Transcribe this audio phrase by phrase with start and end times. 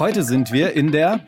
[0.00, 1.20] Heute sind wir in der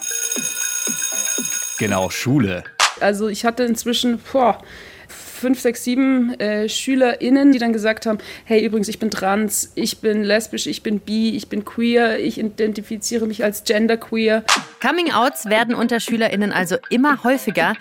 [1.79, 2.65] genau Schule.
[3.01, 4.63] Also ich hatte inzwischen boah,
[5.09, 8.17] fünf, sechs, sieben äh, SchülerInnen, die dann gesagt haben,
[8.47, 12.39] hey, übrigens, ich bin trans, ich bin lesbisch, ich bin bi, ich bin queer, ich
[12.39, 14.43] identifiziere mich als genderqueer.
[14.81, 17.75] Coming-outs werden unter SchülerInnen also immer häufiger.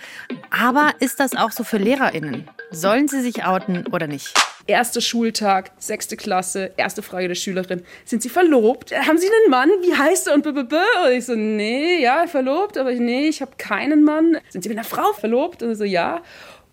[0.49, 2.49] Aber ist das auch so für LehrerInnen?
[2.69, 4.33] Sollen sie sich outen oder nicht?
[4.67, 7.81] Erster Schultag, sechste Klasse, erste Frage der Schülerin.
[8.05, 8.91] Sind Sie verlobt?
[8.91, 9.69] Haben Sie einen Mann?
[9.81, 10.35] Wie heißt er?
[10.35, 14.03] Und, b -b -b und ich so, nee, ja, verlobt, aber nee, ich habe keinen
[14.03, 14.37] Mann.
[14.49, 15.63] Sind Sie mit einer Frau verlobt?
[15.63, 16.21] Und so, ja.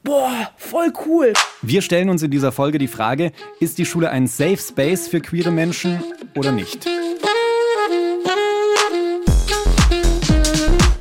[0.04, 1.32] Boah, voll cool.
[1.62, 5.20] Wir stellen uns in dieser Folge die Frage, ist die Schule ein Safe Space für
[5.20, 6.02] queere Menschen
[6.36, 6.86] oder nicht?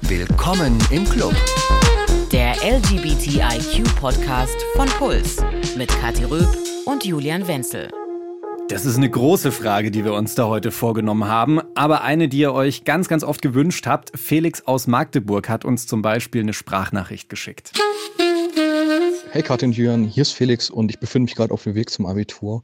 [0.01, 1.35] Willkommen im Club.
[2.31, 5.37] Der LGBTIQ-Podcast von Puls
[5.75, 6.47] mit Kathi Röb
[6.87, 7.91] und Julian Wenzel.
[8.69, 12.39] Das ist eine große Frage, die wir uns da heute vorgenommen haben, aber eine, die
[12.39, 14.17] ihr euch ganz, ganz oft gewünscht habt.
[14.17, 17.73] Felix aus Magdeburg hat uns zum Beispiel eine Sprachnachricht geschickt.
[19.31, 22.05] Hey Katrin Julian, hier ist Felix und ich befinde mich gerade auf dem Weg zum
[22.05, 22.63] Abitur.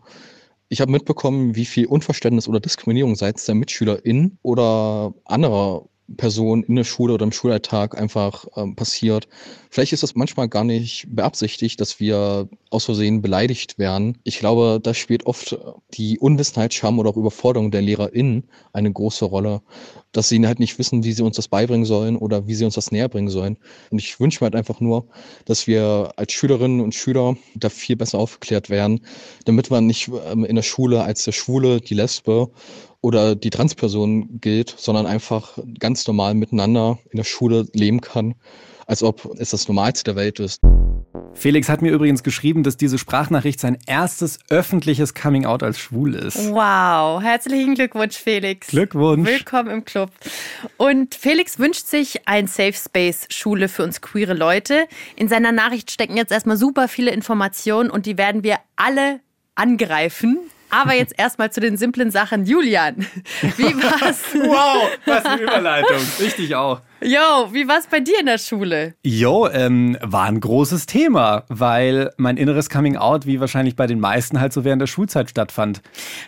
[0.70, 6.76] Ich habe mitbekommen, wie viel Unverständnis oder Diskriminierung seitens der MitschülerInnen oder anderer Person in
[6.76, 9.28] der Schule oder im Schulalltag einfach ähm, passiert.
[9.70, 14.18] Vielleicht ist das manchmal gar nicht beabsichtigt, dass wir aus Versehen beleidigt werden.
[14.24, 15.58] Ich glaube, da spielt oft
[15.94, 19.62] die Unwissenheit, Scham oder auch Überforderung der LehrerInnen eine große Rolle,
[20.12, 22.76] dass sie halt nicht wissen, wie sie uns das beibringen sollen oder wie sie uns
[22.76, 23.58] das näher bringen sollen.
[23.90, 25.08] Und ich wünsche mir halt einfach nur,
[25.46, 29.06] dass wir als Schülerinnen und Schüler da viel besser aufgeklärt werden,
[29.46, 32.52] damit man nicht ähm, in der Schule als der Schwule, die Lesbe
[33.04, 38.34] oder die Transperson gilt, sondern einfach ganz normal miteinander in der Schule leben kann,
[38.88, 40.62] als ob es das Normalste der Welt ist.
[41.34, 46.38] Felix hat mir übrigens geschrieben, dass diese Sprachnachricht sein erstes öffentliches Coming-out als schwul ist.
[46.52, 48.68] Wow, herzlichen Glückwunsch, Felix.
[48.68, 49.28] Glückwunsch.
[49.28, 50.10] Willkommen im Club.
[50.78, 54.88] Und Felix wünscht sich ein Safe Space Schule für uns queere Leute.
[55.18, 59.20] In seiner Nachricht stecken jetzt erstmal super viele Informationen und die werden wir alle
[59.56, 60.40] angreifen.
[60.74, 62.46] Aber jetzt erstmal zu den simplen Sachen.
[62.46, 63.06] Julian,
[63.58, 64.22] wie war's?
[64.34, 66.00] wow, was eine Überleitung.
[66.20, 66.82] Richtig auch.
[67.06, 68.94] Jo, wie war's bei dir in der Schule?
[69.04, 74.00] Jo, ähm, war ein großes Thema, weil mein inneres Coming Out, wie wahrscheinlich bei den
[74.00, 75.82] meisten, halt so während der Schulzeit stattfand.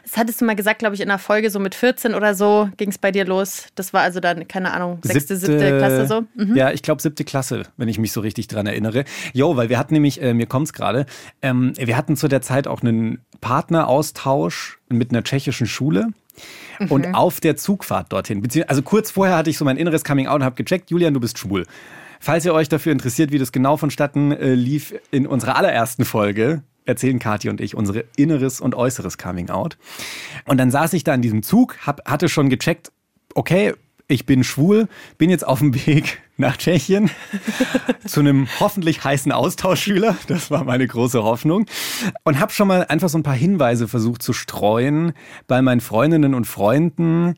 [0.03, 2.69] Das hattest du mal gesagt, glaube ich, in einer Folge, so mit 14 oder so
[2.75, 3.67] ging es bei dir los.
[3.75, 6.23] Das war also dann, keine Ahnung, sechste, siebte, siebte Klasse so?
[6.35, 6.57] Mhm.
[6.57, 9.05] Ja, ich glaube siebte Klasse, wenn ich mich so richtig dran erinnere.
[9.31, 11.05] Jo, weil wir hatten nämlich, äh, mir kommt's gerade,
[11.41, 16.09] ähm, wir hatten zu der Zeit auch einen Partneraustausch mit einer tschechischen Schule.
[16.89, 17.15] Und mhm.
[17.15, 20.43] auf der Zugfahrt dorthin, also kurz vorher hatte ich so mein inneres Coming Out und
[20.43, 21.65] habe gecheckt, Julian, du bist schwul.
[22.19, 26.63] Falls ihr euch dafür interessiert, wie das genau vonstatten äh, lief, in unserer allerersten Folge
[26.85, 29.77] erzählen Kathi und ich unsere inneres und äußeres Coming Out.
[30.45, 32.91] Und dann saß ich da in diesem Zug, hab, hatte schon gecheckt,
[33.33, 33.73] okay,
[34.07, 37.09] ich bin schwul, bin jetzt auf dem Weg nach Tschechien
[38.05, 40.17] zu einem hoffentlich heißen Austauschschüler.
[40.27, 41.65] Das war meine große Hoffnung.
[42.23, 45.13] Und habe schon mal einfach so ein paar Hinweise versucht zu streuen
[45.47, 47.35] bei meinen Freundinnen und Freunden,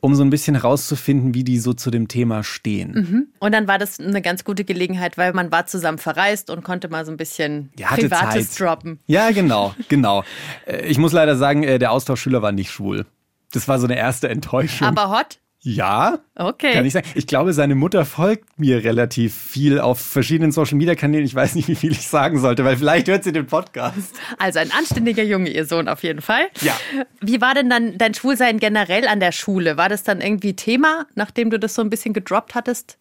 [0.00, 2.92] um so ein bisschen herauszufinden, wie die so zu dem Thema stehen.
[2.92, 3.26] Mhm.
[3.38, 6.88] Und dann war das eine ganz gute Gelegenheit, weil man war zusammen verreist und konnte
[6.88, 8.66] mal so ein bisschen ja, Privates Zeit.
[8.66, 9.00] droppen.
[9.06, 10.24] Ja, genau, genau.
[10.66, 13.06] Äh, ich muss leider sagen, äh, der Austauschschüler war nicht schwul.
[13.52, 14.88] Das war so eine erste Enttäuschung.
[14.88, 15.38] Aber hot?
[15.62, 16.72] Ja, okay.
[16.72, 17.06] Kann ich sagen.
[17.14, 21.26] Ich glaube, seine Mutter folgt mir relativ viel auf verschiedenen Social Media Kanälen.
[21.26, 24.14] Ich weiß nicht, wie viel ich sagen sollte, weil vielleicht hört sie den Podcast.
[24.38, 26.46] Also ein anständiger Junge, ihr Sohn auf jeden Fall.
[26.62, 26.74] Ja.
[27.20, 29.76] Wie war denn dann dein Schwulsein generell an der Schule?
[29.76, 32.96] War das dann irgendwie Thema, nachdem du das so ein bisschen gedroppt hattest?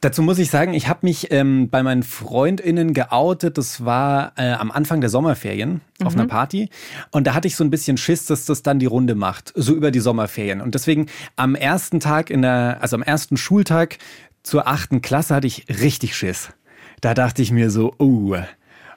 [0.00, 3.58] Dazu muss ich sagen, ich habe mich ähm, bei meinen FreundInnen geoutet.
[3.58, 6.06] Das war äh, am Anfang der Sommerferien mhm.
[6.06, 6.28] auf einer mhm.
[6.28, 6.70] Party.
[7.10, 9.74] Und da hatte ich so ein bisschen Schiss, dass das dann die Runde macht, so
[9.74, 10.60] über die Sommerferien.
[10.60, 11.06] Und deswegen
[11.36, 13.98] am ersten Tag in der, also am ersten Schultag
[14.42, 16.50] zur achten Klasse hatte ich richtig Schiss.
[17.00, 18.36] Da dachte ich mir so, oh,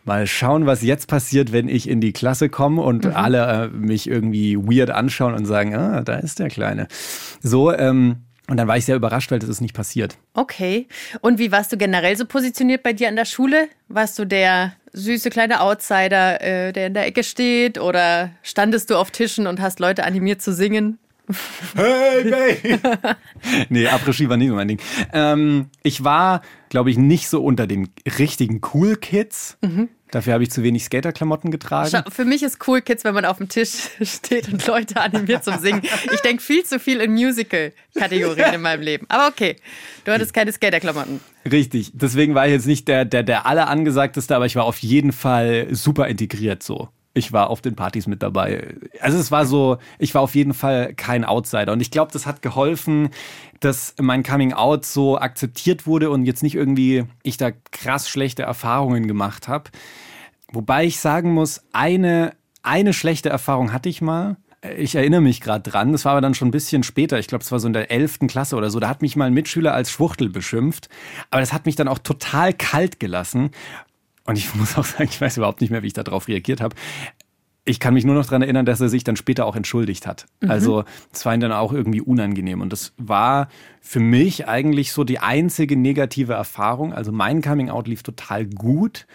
[0.04, 3.12] mal schauen, was jetzt passiert, wenn ich in die Klasse komme und mhm.
[3.12, 6.88] alle äh, mich irgendwie weird anschauen und sagen, ah, da ist der Kleine.
[7.42, 8.18] So, ähm,
[8.48, 10.18] und dann war ich sehr überrascht, weil das ist nicht passiert.
[10.34, 10.88] Okay.
[11.22, 13.70] Und wie warst du generell so positioniert bei dir an der Schule?
[13.88, 17.80] Warst du der süße kleine Outsider, äh, der in der Ecke steht?
[17.80, 21.00] Oder standest du auf Tischen und hast Leute animiert zu singen?
[21.76, 22.80] Hey, baby!
[23.70, 24.80] nee, Après-Ski war nicht so mein Ding.
[25.14, 27.90] Ähm, ich war, glaube ich, nicht so unter den
[28.20, 29.58] richtigen Cool Kids.
[29.62, 29.90] Mhm.
[30.12, 32.04] Dafür habe ich zu wenig Skaterklamotten getragen.
[32.10, 35.58] Für mich ist Cool Kids, wenn man auf dem Tisch steht und Leute animiert zum
[35.60, 35.82] Singen.
[36.14, 39.06] Ich denke viel zu viel in Musical-Kategorien in meinem Leben.
[39.10, 39.56] Aber okay,
[40.04, 41.22] du hattest keine Skaterklamotten.
[41.50, 45.14] Richtig, deswegen war ich jetzt nicht der, der, der allerangesagteste, aber ich war auf jeden
[45.14, 46.90] Fall super integriert so.
[47.14, 48.76] Ich war auf den Partys mit dabei.
[49.02, 51.74] Also es war so, ich war auf jeden Fall kein Outsider.
[51.74, 53.10] Und ich glaube, das hat geholfen,
[53.60, 58.44] dass mein Coming Out so akzeptiert wurde und jetzt nicht irgendwie ich da krass schlechte
[58.44, 59.72] Erfahrungen gemacht habe.
[60.54, 64.38] Wobei ich sagen muss, eine, eine schlechte Erfahrung hatte ich mal.
[64.78, 67.44] Ich erinnere mich gerade dran, das war aber dann schon ein bisschen später, ich glaube,
[67.44, 68.20] es war so in der 11.
[68.28, 70.88] Klasse oder so, da hat mich mal ein Mitschüler als Schwuchtel beschimpft,
[71.32, 73.50] aber das hat mich dann auch total kalt gelassen.
[74.26, 76.76] Und ich muss auch sagen, ich weiß überhaupt nicht mehr, wie ich darauf reagiert habe.
[77.64, 80.26] Ich kann mich nur noch daran erinnern, dass er sich dann später auch entschuldigt hat.
[80.42, 80.50] Mhm.
[80.50, 80.84] Also
[81.14, 82.60] es war ihm dann auch irgendwie unangenehm.
[82.60, 83.50] Und das war
[83.82, 86.92] für mich eigentlich so die einzige negative Erfahrung.
[86.92, 89.06] Also mein Coming Out lief total gut.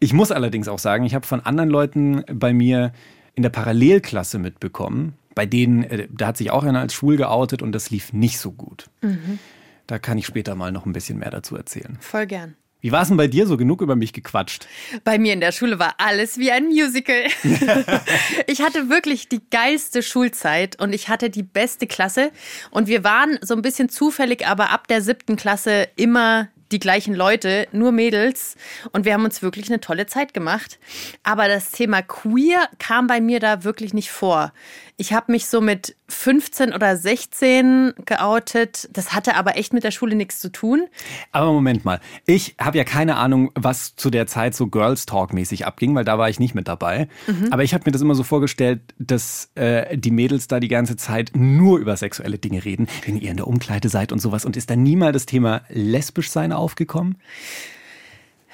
[0.00, 2.92] Ich muss allerdings auch sagen, ich habe von anderen Leuten bei mir
[3.34, 7.62] in der Parallelklasse mitbekommen, bei denen, äh, da hat sich auch einer als schwul geoutet
[7.62, 8.90] und das lief nicht so gut.
[9.00, 9.38] Mhm.
[9.86, 11.98] Da kann ich später mal noch ein bisschen mehr dazu erzählen.
[12.00, 12.56] Voll gern.
[12.82, 14.66] Wie war es denn bei dir so genug über mich gequatscht?
[15.04, 17.26] Bei mir in der Schule war alles wie ein Musical.
[18.48, 22.32] ich hatte wirklich die geilste Schulzeit und ich hatte die beste Klasse.
[22.72, 27.14] Und wir waren so ein bisschen zufällig, aber ab der siebten Klasse immer die gleichen
[27.14, 28.56] Leute, nur Mädels.
[28.90, 30.80] Und wir haben uns wirklich eine tolle Zeit gemacht.
[31.22, 34.52] Aber das Thema queer kam bei mir da wirklich nicht vor.
[34.96, 38.88] Ich habe mich so mit 15 oder 16 geoutet.
[38.92, 40.86] Das hatte aber echt mit der Schule nichts zu tun.
[41.32, 42.00] Aber Moment mal.
[42.26, 46.04] Ich habe ja keine Ahnung, was zu der Zeit so Girls Talk mäßig abging, weil
[46.04, 47.08] da war ich nicht mit dabei.
[47.26, 47.48] Mhm.
[47.50, 50.96] Aber ich habe mir das immer so vorgestellt, dass äh, die Mädels da die ganze
[50.96, 54.44] Zeit nur über sexuelle Dinge reden, wenn ihr in der Umkleide seid und sowas.
[54.44, 57.16] Und ist da nie mal das Thema lesbisch sein aufgekommen?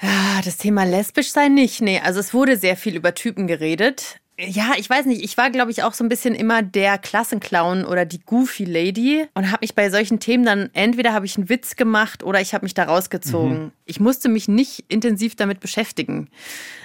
[0.01, 1.81] Ja, das Thema lesbisch sein nicht.
[1.81, 4.19] Nee, also es wurde sehr viel über Typen geredet.
[4.47, 5.21] Ja, ich weiß nicht.
[5.21, 9.25] Ich war, glaube ich, auch so ein bisschen immer der Klassenclown oder die Goofy Lady
[9.33, 12.53] und habe mich bei solchen Themen dann entweder habe ich einen Witz gemacht oder ich
[12.53, 13.63] habe mich da rausgezogen.
[13.63, 13.71] Mhm.
[13.85, 16.29] Ich musste mich nicht intensiv damit beschäftigen.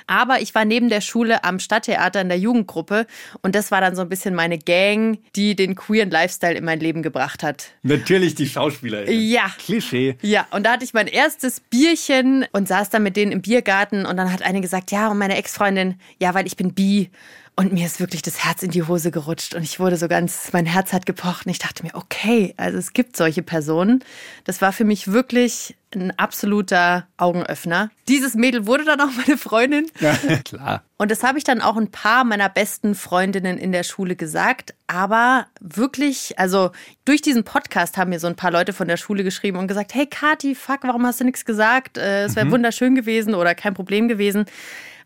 [0.07, 3.07] Aber ich war neben der Schule am Stadttheater in der Jugendgruppe
[3.41, 6.81] und das war dann so ein bisschen meine Gang, die den queeren Lifestyle in mein
[6.81, 7.71] Leben gebracht hat.
[7.83, 9.19] Natürlich die Schauspielerin.
[9.21, 9.51] Ja.
[9.59, 10.17] Klischee.
[10.23, 14.05] Ja, und da hatte ich mein erstes Bierchen und saß dann mit denen im Biergarten
[14.05, 17.11] und dann hat eine gesagt, ja, und meine Ex-Freundin, ja, weil ich bin bi.
[17.57, 20.51] Und mir ist wirklich das Herz in die Hose gerutscht und ich wurde so ganz,
[20.53, 24.03] mein Herz hat gepocht und ich dachte mir, okay, also es gibt solche Personen.
[24.43, 27.91] Das war für mich wirklich ein absoluter Augenöffner.
[28.09, 29.87] Dieses Mädel wurde dann auch meine Freundin.
[30.01, 30.83] Ja, klar.
[30.97, 34.75] Und das habe ich dann auch ein paar meiner besten Freundinnen in der Schule gesagt.
[34.89, 36.73] Aber wirklich, also
[37.05, 39.95] durch diesen Podcast haben mir so ein paar Leute von der Schule geschrieben und gesagt,
[39.95, 41.99] hey Kati, fuck, warum hast du nichts gesagt?
[41.99, 42.53] Äh, es wäre mhm.
[42.53, 44.47] wunderschön gewesen oder kein Problem gewesen.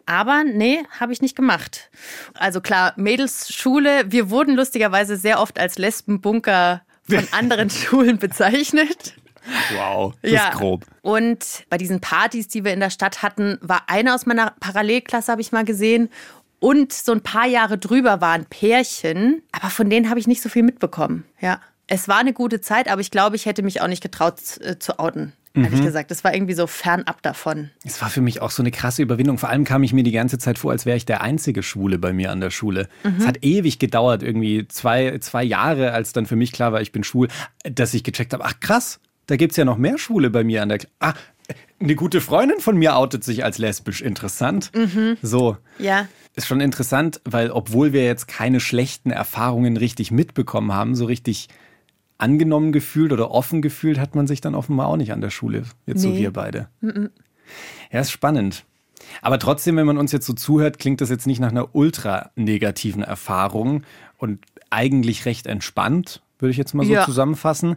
[0.09, 1.91] Aber nee, habe ich nicht gemacht.
[2.33, 9.13] Also klar, Mädelsschule, wir wurden lustigerweise sehr oft als Lesbenbunker von anderen Schulen bezeichnet.
[9.75, 10.49] Wow, das ja.
[10.49, 10.87] ist grob.
[11.03, 15.31] Und bei diesen Partys, die wir in der Stadt hatten, war einer aus meiner Parallelklasse,
[15.31, 16.09] habe ich mal gesehen.
[16.59, 20.49] Und so ein paar Jahre drüber waren Pärchen, aber von denen habe ich nicht so
[20.49, 21.27] viel mitbekommen.
[21.39, 21.61] Ja.
[21.87, 24.79] Es war eine gute Zeit, aber ich glaube, ich hätte mich auch nicht getraut äh,
[24.79, 25.85] zu outen ehrlich mhm.
[25.85, 26.11] gesagt.
[26.11, 27.71] Das war irgendwie so fernab davon.
[27.85, 29.39] Es war für mich auch so eine krasse Überwindung.
[29.39, 31.99] Vor allem kam ich mir die ganze Zeit vor, als wäre ich der einzige Schwule
[31.99, 32.89] bei mir an der Schule.
[33.05, 33.17] Mhm.
[33.19, 36.93] Es hat ewig gedauert, irgendwie zwei, zwei Jahre, als dann für mich klar war, ich
[36.93, 37.29] bin schwul,
[37.65, 40.63] dass ich gecheckt habe, ach krass, da gibt es ja noch mehr Schwule bei mir
[40.63, 41.15] an der Ah,
[41.81, 44.03] eine gute Freundin von mir outet sich als lesbisch.
[44.03, 44.71] Interessant.
[44.75, 45.17] Mhm.
[45.23, 45.57] So.
[45.79, 46.09] Ja.
[46.35, 51.49] Ist schon interessant, weil obwohl wir jetzt keine schlechten Erfahrungen richtig mitbekommen haben, so richtig
[52.19, 55.63] angenommen gefühlt oder offen gefühlt hat man sich dann offenbar auch nicht an der Schule,
[55.87, 56.11] jetzt nee.
[56.11, 56.69] so wir beide.
[56.81, 57.11] Mhm.
[57.91, 58.65] Ja, ist spannend.
[59.23, 62.31] Aber trotzdem, wenn man uns jetzt so zuhört, klingt das jetzt nicht nach einer ultra
[62.35, 63.85] negativen Erfahrung
[64.19, 67.05] und eigentlich recht entspannt, würde ich jetzt mal so ja.
[67.05, 67.77] zusammenfassen.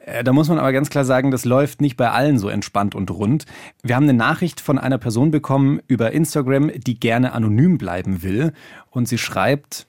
[0.00, 2.94] Äh, da muss man aber ganz klar sagen, das läuft nicht bei allen so entspannt
[2.94, 3.46] und rund.
[3.82, 8.52] Wir haben eine Nachricht von einer Person bekommen über Instagram, die gerne anonym bleiben will.
[8.90, 9.86] Und sie schreibt,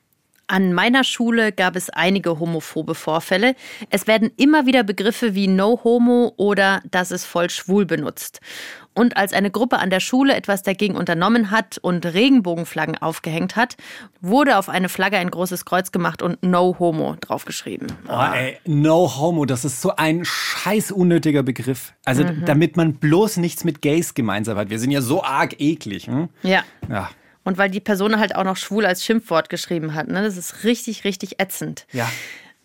[0.48, 3.56] an meiner Schule gab es einige homophobe Vorfälle.
[3.90, 8.42] Es werden immer wieder Begriffe wie No Homo oder das ist voll schwul benutzt.
[8.98, 13.76] Und als eine Gruppe an der Schule etwas dagegen unternommen hat und Regenbogenflaggen aufgehängt hat,
[14.22, 17.92] wurde auf eine Flagge ein großes Kreuz gemacht und No Homo draufgeschrieben.
[18.08, 21.94] Oh, ey, no Homo, das ist so ein scheiß unnötiger Begriff.
[22.06, 22.46] Also mhm.
[22.46, 24.70] damit man bloß nichts mit Gays gemeinsam hat.
[24.70, 26.08] Wir sind ja so arg eklig.
[26.08, 26.30] Hm?
[26.44, 26.64] Ja.
[26.90, 27.10] Ja.
[27.46, 30.10] Und weil die Person halt auch noch schwul als Schimpfwort geschrieben hat.
[30.10, 30.22] Ne?
[30.22, 31.88] Das ist richtig, richtig ätzend.
[31.94, 32.10] Ja.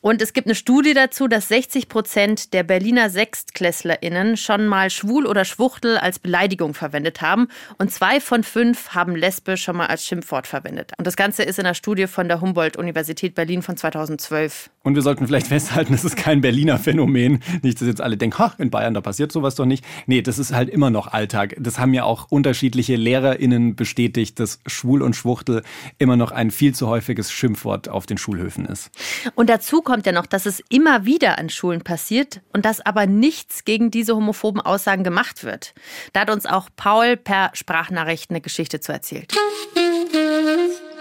[0.03, 5.27] Und es gibt eine Studie dazu, dass 60 Prozent der Berliner SechstklässlerInnen schon mal schwul
[5.27, 7.49] oder Schwuchtel als Beleidigung verwendet haben.
[7.77, 10.93] Und zwei von fünf haben Lesbe schon mal als Schimpfwort verwendet.
[10.97, 14.71] Und das Ganze ist in einer Studie von der Humboldt-Universität Berlin von 2012.
[14.83, 17.43] Und wir sollten vielleicht festhalten, das ist kein Berliner Phänomen.
[17.63, 19.85] Nicht, dass jetzt alle denken, ha, in Bayern, da passiert sowas doch nicht.
[20.07, 21.55] Nee, das ist halt immer noch Alltag.
[21.59, 25.63] Das haben ja auch unterschiedliche LehrerInnen bestätigt, dass Schwul und Schwuchtel
[25.99, 28.91] immer noch ein viel zu häufiges Schimpfwort auf den Schulhöfen ist.
[29.35, 33.07] Und dazu kommt ja noch, dass es immer wieder an Schulen passiert und dass aber
[33.07, 35.75] nichts gegen diese homophoben Aussagen gemacht wird.
[36.13, 39.35] Da hat uns auch Paul per Sprachnachricht eine Geschichte zu erzählt.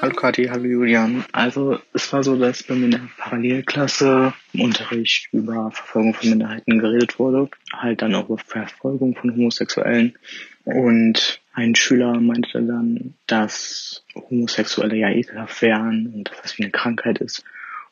[0.02, 1.26] Hallo Kathi, hallo Julian.
[1.34, 6.30] Also es war so, dass bei mir in der Parallelklasse im Unterricht über Verfolgung von
[6.30, 10.18] Minderheiten geredet wurde, halt dann auch über Verfolgung von Homosexuellen.
[10.64, 16.72] Und ein Schüler meinte dann, dass Homosexuelle ja ekelhaft wären und dass das wie eine
[16.72, 17.44] Krankheit ist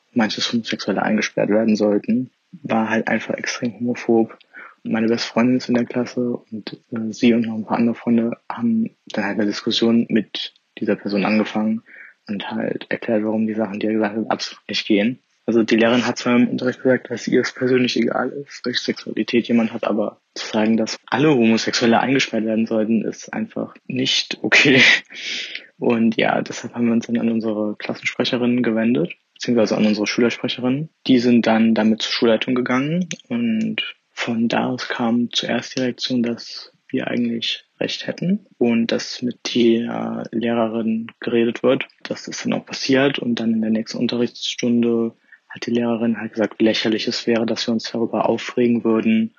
[0.06, 2.30] und manches Homosexuelle eingesperrt werden sollten.
[2.62, 4.38] War halt einfach extrem homophob.
[4.82, 7.96] Meine beste Freundin ist in der Klasse und äh, sie und noch ein paar andere
[7.96, 11.82] Freunde haben dann halt eine Diskussion mit dieser Person angefangen
[12.28, 15.20] und halt erklärt, warum die Sachen, die er gesagt hat, absolut nicht gehen.
[15.46, 18.80] Also die Lehrerin hat zwar im Unterricht gesagt, dass ihr es persönlich egal ist, welche
[18.80, 24.38] Sexualität jemand hat, aber zu sagen, dass alle Homosexuelle eingesperrt werden sollten, ist einfach nicht
[24.42, 24.82] okay.
[25.78, 30.90] Und ja, deshalb haben wir uns dann an unsere Klassensprecherin gewendet, beziehungsweise an unsere Schülersprecherin.
[31.06, 36.22] Die sind dann damit zur Schulleitung gegangen und von da aus kam zuerst die Reaktion,
[36.22, 41.86] dass wir eigentlich recht hätten und dass mit der Lehrerin geredet wird.
[42.02, 45.14] Das ist dann auch passiert und dann in der nächsten Unterrichtsstunde
[45.48, 49.34] hat die Lehrerin halt gesagt, lächerlich es wäre, dass wir uns darüber aufregen würden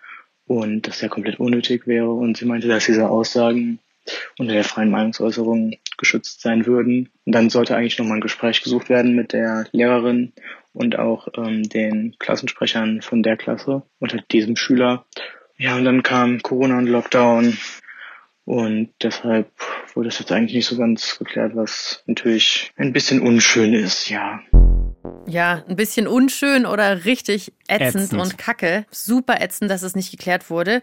[0.46, 3.80] und dass ja komplett unnötig wäre und sie meinte, dass diese Aussagen
[4.38, 7.10] unter der freien Meinungsäußerung geschützt sein würden.
[7.26, 10.34] Und dann sollte eigentlich nochmal ein Gespräch gesucht werden mit der Lehrerin
[10.74, 15.06] und auch ähm, den Klassensprechern von der Klasse unter diesem Schüler.
[15.62, 17.58] Ja, und dann kam Corona und Lockdown
[18.46, 19.52] und deshalb
[19.94, 24.40] wurde es jetzt eigentlich nicht so ganz geklärt, was natürlich ein bisschen unschön ist, ja.
[25.28, 28.22] Ja, ein bisschen unschön oder richtig ätzend, Ätzend.
[28.22, 28.86] und kacke.
[28.90, 30.82] Super ätzend, dass es nicht geklärt wurde.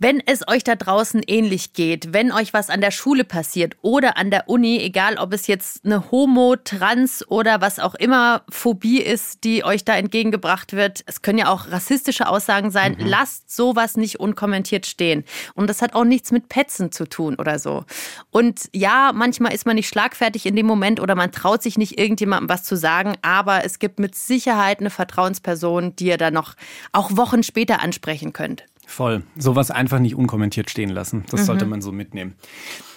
[0.00, 4.16] Wenn es euch da draußen ähnlich geht, wenn euch was an der Schule passiert oder
[4.16, 9.00] an der Uni, egal ob es jetzt eine Homo, Trans oder was auch immer Phobie
[9.00, 13.96] ist, die euch da entgegengebracht wird, es können ja auch rassistische Aussagen sein, lasst sowas
[13.96, 15.24] nicht unkommentiert stehen.
[15.54, 17.84] Und das hat auch nichts mit Petzen zu tun oder so.
[18.30, 22.00] Und ja, manchmal ist man nicht schlagfertig in dem Moment oder man traut sich nicht
[22.00, 26.54] irgendjemandem was zu sagen, aber es gibt mit Sicherheit eine Vertrauensperson, die ihr da noch
[26.90, 28.64] auch Wochen später ansprechen könnt.
[28.86, 29.22] Voll.
[29.36, 31.24] Sowas einfach nicht unkommentiert stehen lassen.
[31.30, 32.34] Das sollte man so mitnehmen.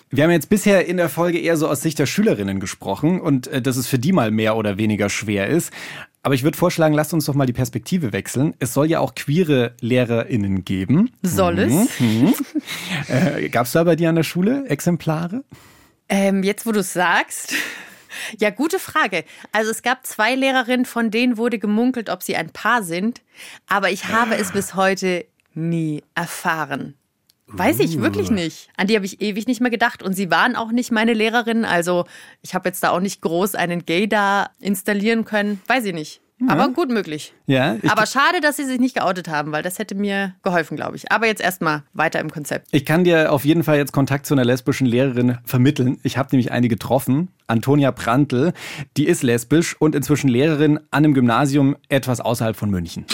[0.09, 3.47] Wir haben jetzt bisher in der Folge eher so aus Sicht der Schülerinnen gesprochen und
[3.47, 5.73] äh, dass es für die mal mehr oder weniger schwer ist.
[6.23, 8.53] Aber ich würde vorschlagen, lasst uns doch mal die Perspektive wechseln.
[8.59, 11.11] Es soll ja auch queere LehrerInnen geben.
[11.23, 11.99] Soll es?
[11.99, 12.33] Mhm.
[13.07, 15.43] Äh, Gab es da bei dir an der Schule Exemplare?
[16.09, 17.53] Ähm, jetzt, wo du es sagst.
[18.39, 19.25] Ja, gute Frage.
[19.51, 23.21] Also es gab zwei Lehrerinnen, von denen wurde gemunkelt, ob sie ein Paar sind.
[23.67, 25.25] Aber ich habe es bis heute
[25.57, 26.93] nie erfahren.
[27.47, 28.69] Weiß ich wirklich nicht.
[28.75, 30.03] An die habe ich ewig nicht mehr gedacht.
[30.03, 31.63] Und sie waren auch nicht meine Lehrerinnen.
[31.63, 32.05] Also
[32.41, 35.61] ich habe jetzt da auch nicht groß einen Gay da installieren können.
[35.67, 36.21] Weiß ich nicht.
[36.47, 37.33] Aber gut möglich.
[37.47, 37.77] Ja.
[37.87, 41.11] Aber schade, dass sie sich nicht geoutet haben, weil das hätte mir geholfen, glaube ich.
[41.11, 42.67] Aber jetzt erstmal weiter im Konzept.
[42.71, 45.99] ich kann dir auf jeden Fall jetzt Kontakt zu einer lesbischen Lehrerin vermitteln.
[46.03, 48.53] Ich habe nämlich eine getroffen, Antonia Prantl.
[48.97, 53.05] Die ist lesbisch und inzwischen Lehrerin an einem Gymnasium etwas außerhalb von München.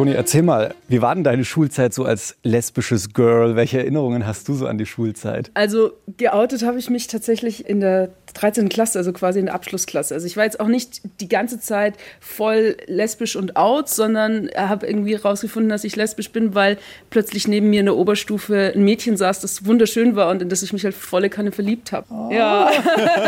[0.00, 3.54] Toni, erzähl mal, wie war denn deine Schulzeit so als lesbisches Girl?
[3.54, 5.50] Welche Erinnerungen hast du so an die Schulzeit?
[5.52, 8.68] Also geoutet habe ich mich tatsächlich in der 13.
[8.68, 10.14] Klasse, also quasi in der Abschlussklasse.
[10.14, 14.86] Also ich war jetzt auch nicht die ganze Zeit voll lesbisch und out, sondern habe
[14.86, 16.78] irgendwie rausgefunden, dass ich lesbisch bin, weil
[17.10, 20.62] plötzlich neben mir in der Oberstufe ein Mädchen saß, das wunderschön war und in das
[20.62, 22.34] ich mich halt volle Kanne verliebt habe.
[22.34, 22.70] Ja.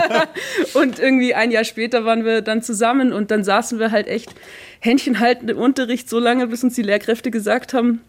[0.74, 4.30] und irgendwie ein Jahr später waren wir dann zusammen und dann saßen wir halt echt
[4.80, 8.00] Händchen haltend im Unterricht so lange, bis uns die Lehrkräfte gesagt haben,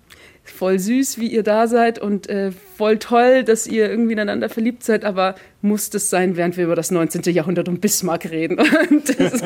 [0.43, 4.83] voll süß, wie ihr da seid und äh, voll toll, dass ihr irgendwie ineinander verliebt
[4.83, 7.21] seid, aber muss das sein, während wir über das 19.
[7.33, 8.59] Jahrhundert und Bismarck reden?
[8.89, 9.41] Und das,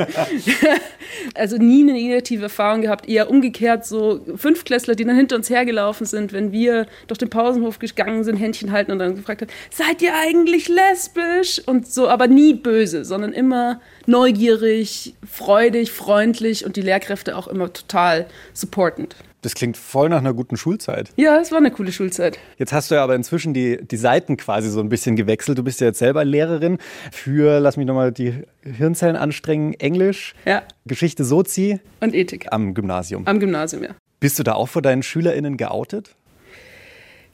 [1.36, 6.08] also nie eine negative Erfahrung gehabt, eher umgekehrt so Fünftklässler, die dann hinter uns hergelaufen
[6.08, 10.02] sind, wenn wir durch den Pausenhof gegangen sind, Händchen halten und dann gefragt haben, seid
[10.02, 11.62] ihr eigentlich lesbisch?
[11.68, 17.72] Und so, aber nie böse, sondern immer neugierig, freudig, freundlich und die Lehrkräfte auch immer
[17.72, 19.16] total supportend.
[19.44, 21.12] Das klingt voll nach einer guten Schulzeit.
[21.16, 22.40] Ja, es war eine coole Schulzeit.
[22.58, 25.58] Jetzt hast du ja aber inzwischen die, die Seiten quasi so ein bisschen gewechselt.
[25.60, 26.80] Du bist ja jetzt selber Lehrerin
[27.12, 28.34] für, lass mich nochmal die
[28.64, 32.48] Hirnzellen anstrengen, Englisch, Ja, Geschichte Sozi und Ethik.
[32.52, 33.28] am Gymnasium.
[33.28, 33.90] Am Gymnasium, ja.
[34.20, 36.16] Bist du da auch vor deinen SchülerInnen geoutet?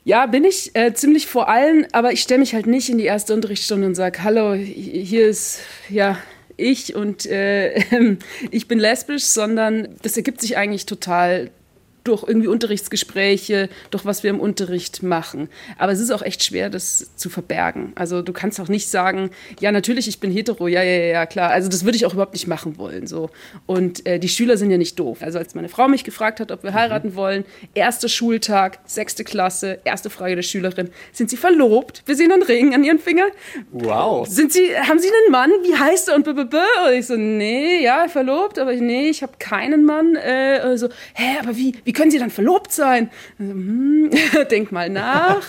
[0.04, 3.06] Ja, bin ich äh, ziemlich vor allen, aber ich stelle mich halt nicht in die
[3.06, 6.18] erste Unterrichtsstunde und sage, hallo, hier ist, ja,
[6.64, 8.18] ich und äh,
[8.52, 11.52] ich bin lesbisch, sondern das ergibt sich eigentlich total
[12.04, 15.50] durch irgendwie Unterrichtsgespräche, durch was wir im Unterricht machen.
[15.78, 17.94] Aber es ist auch echt schwer, das zu verbergen.
[17.96, 19.30] Also du kannst auch nicht sagen,
[19.60, 21.52] ja, natürlich, ich bin hetero, ja, ja, ja, klar.
[21.52, 23.08] Also das würde ich auch überhaupt nicht machen wollen.
[23.08, 23.30] So.
[23.66, 25.20] Und äh, die Schüler sind ja nicht doof.
[25.22, 27.16] Also als meine Frau mich gefragt hat, ob wir heiraten mhm.
[27.16, 32.04] wollen, erster Schultag, sechste Klasse, erste Frage der Schülerin, sind Sie verlobt?
[32.06, 33.28] Wir sehen einen Ring an Ihren Finger.
[33.72, 34.28] Wow.
[34.28, 35.52] Sind Sie, haben Sie einen Mann?
[35.64, 36.16] Wie heißt er?
[36.16, 36.58] Und, b -b -b
[36.88, 40.16] und ich so, nee, ja, verlobt, aber nee, ich habe keinen Mann.
[40.16, 43.12] Äh, so, hä, aber wie, wie wie können Sie dann verlobt sein?
[43.38, 44.10] So, hm,
[44.50, 45.46] denk mal nach.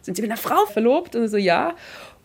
[0.00, 1.14] Sind Sie mit einer Frau verlobt?
[1.14, 1.74] Und so, ja.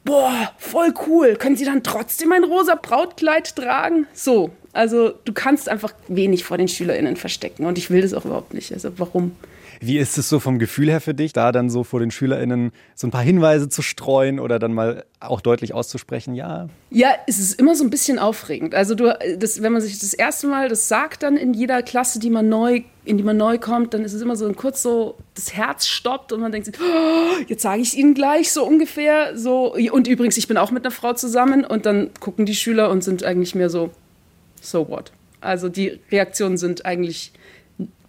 [0.06, 1.36] Boah, voll cool.
[1.36, 4.08] Können Sie dann trotzdem ein rosa Brautkleid tragen?
[4.14, 8.24] So, also du kannst einfach wenig vor den SchülerInnen verstecken und ich will das auch
[8.24, 8.72] überhaupt nicht.
[8.72, 9.36] Also warum?
[9.80, 12.72] Wie ist es so vom Gefühl her für dich, da dann so vor den SchülerInnen
[12.96, 16.68] so ein paar Hinweise zu streuen oder dann mal auch deutlich auszusprechen, ja?
[16.90, 18.76] Ja, es ist immer so ein bisschen aufregend.
[18.76, 22.20] Also du, das, wenn man sich das erste Mal das sagt dann in jeder Klasse,
[22.20, 24.82] die man neu, in die man neu kommt, dann ist es immer so ein kurz
[24.82, 28.52] so, das Herz stoppt und man denkt sich, oh, jetzt sage ich es ihnen gleich
[28.52, 29.38] so ungefähr.
[29.38, 29.76] So.
[29.92, 33.04] Und übrigens, ich bin auch mit einer Frau zusammen und dann gucken die Schüler und
[33.04, 33.92] sind eigentlich mehr so,
[34.62, 35.12] so what?
[35.42, 37.32] Also die Reaktionen sind eigentlich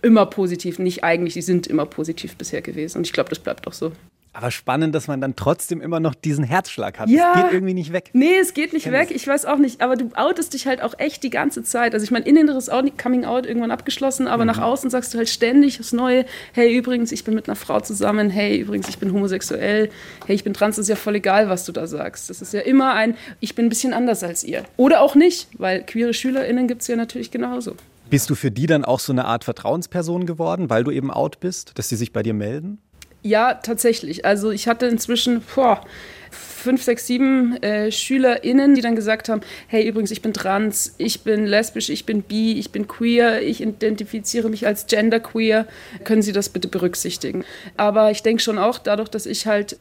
[0.03, 2.99] immer positiv, nicht eigentlich, die sind immer positiv bisher gewesen.
[2.99, 3.93] Und ich glaube, das bleibt auch so.
[4.33, 7.09] Aber spannend, dass man dann trotzdem immer noch diesen Herzschlag hat.
[7.09, 7.33] Ja.
[7.35, 8.11] Es geht irgendwie nicht weg.
[8.12, 9.11] Nee, es geht nicht weg.
[9.11, 9.81] Ich weiß auch nicht.
[9.81, 11.95] Aber du outest dich halt auch echt die ganze Zeit.
[11.95, 14.53] Also ich meine, inneres Coming Out irgendwann abgeschlossen, aber mhm.
[14.53, 16.27] nach außen sagst du halt ständig das Neue.
[16.53, 18.31] Hey, übrigens, ich bin mit einer Frau zusammen.
[18.31, 19.91] Hey, übrigens, ich bin homosexuell.
[20.27, 20.77] Hey, ich bin trans.
[20.77, 22.31] Das ist ja voll egal, was du da sagst.
[22.31, 24.62] Das ist ja immer ein, ich bin ein bisschen anders als ihr.
[24.77, 27.75] Oder auch nicht, weil queere SchülerInnen gibt es ja natürlich genauso.
[28.11, 31.38] Bist du für die dann auch so eine Art Vertrauensperson geworden, weil du eben out
[31.38, 32.79] bist, dass sie sich bei dir melden?
[33.23, 34.25] Ja, tatsächlich.
[34.25, 35.85] Also ich hatte inzwischen boah,
[36.31, 41.23] fünf, sechs, sieben äh, SchülerInnen, die dann gesagt haben, hey, übrigens, ich bin trans, ich
[41.23, 45.67] bin lesbisch, ich bin bi, ich bin queer, ich identifiziere mich als genderqueer.
[46.02, 47.45] Können Sie das bitte berücksichtigen?
[47.76, 49.79] Aber ich denke schon auch, dadurch, dass ich halt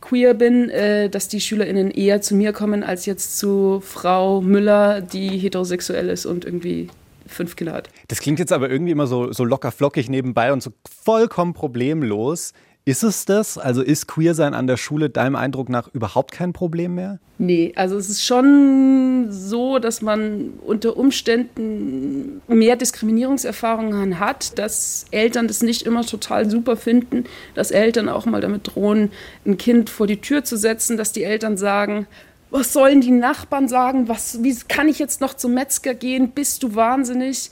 [0.00, 5.00] queer bin, äh, dass die SchülerInnen eher zu mir kommen als jetzt zu Frau Müller,
[5.00, 6.88] die heterosexuell ist und irgendwie
[7.26, 7.88] fünf Kinder hat.
[8.08, 10.70] Das klingt jetzt aber irgendwie immer so, so locker flockig nebenbei und so
[11.04, 12.52] vollkommen problemlos.
[12.86, 13.56] Ist es das?
[13.56, 17.18] Also ist Queersein an der Schule deinem Eindruck nach überhaupt kein Problem mehr?
[17.38, 25.48] Nee, also es ist schon so, dass man unter Umständen mehr Diskriminierungserfahrungen hat, dass Eltern
[25.48, 29.10] das nicht immer total super finden, dass Eltern auch mal damit drohen,
[29.46, 32.06] ein Kind vor die Tür zu setzen, dass die Eltern sagen,
[32.54, 34.08] was sollen die Nachbarn sagen?
[34.08, 36.30] Was, wie kann ich jetzt noch zum Metzger gehen?
[36.30, 37.50] Bist du wahnsinnig?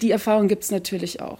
[0.00, 1.38] Die Erfahrung gibt es natürlich auch.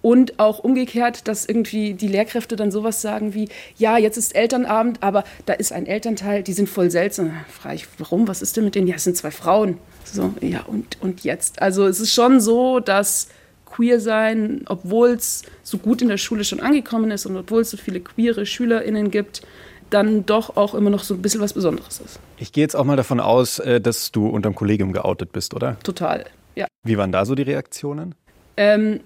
[0.00, 5.02] Und auch umgekehrt, dass irgendwie die Lehrkräfte dann sowas sagen wie, ja, jetzt ist Elternabend,
[5.02, 7.28] aber da ist ein Elternteil, die sind voll seltsam.
[7.28, 8.26] Da frage ich, warum?
[8.28, 8.86] Was ist denn mit denen?
[8.86, 9.76] Ja, es sind zwei Frauen.
[10.04, 11.60] So, ja, und, und jetzt?
[11.60, 13.28] Also es ist schon so, dass
[13.66, 17.70] queer sein, obwohl es so gut in der Schule schon angekommen ist und obwohl es
[17.70, 19.42] so viele queere SchülerInnen gibt,
[19.90, 22.20] dann doch auch immer noch so ein bisschen was Besonderes ist.
[22.36, 25.78] Ich gehe jetzt auch mal davon aus, äh, dass du unterm Kollegium geoutet bist, oder?
[25.82, 26.24] Total,
[26.54, 26.66] ja.
[26.84, 28.14] Wie waren da so die Reaktionen?
[28.56, 29.00] Ähm,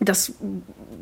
[0.00, 0.34] das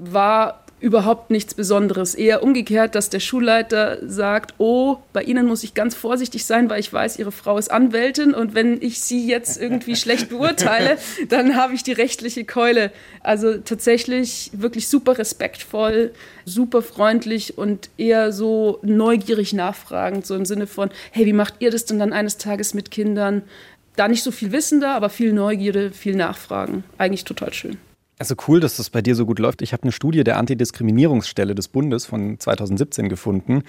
[0.04, 2.14] war überhaupt nichts Besonderes.
[2.16, 6.80] Eher umgekehrt, dass der Schulleiter sagt, oh, bei Ihnen muss ich ganz vorsichtig sein, weil
[6.80, 11.56] ich weiß, Ihre Frau ist Anwältin und wenn ich Sie jetzt irgendwie schlecht beurteile, dann
[11.56, 12.90] habe ich die rechtliche Keule.
[13.20, 16.12] Also tatsächlich wirklich super respektvoll,
[16.44, 21.70] super freundlich und eher so neugierig nachfragend, so im Sinne von, hey, wie macht ihr
[21.70, 23.42] das denn dann eines Tages mit Kindern?
[23.94, 26.82] Da nicht so viel Wissender, aber viel Neugierde, viel Nachfragen.
[26.98, 27.78] Eigentlich total schön.
[28.18, 29.62] Also cool, dass das bei dir so gut läuft.
[29.62, 33.64] Ich habe eine Studie der Antidiskriminierungsstelle des Bundes von 2017 gefunden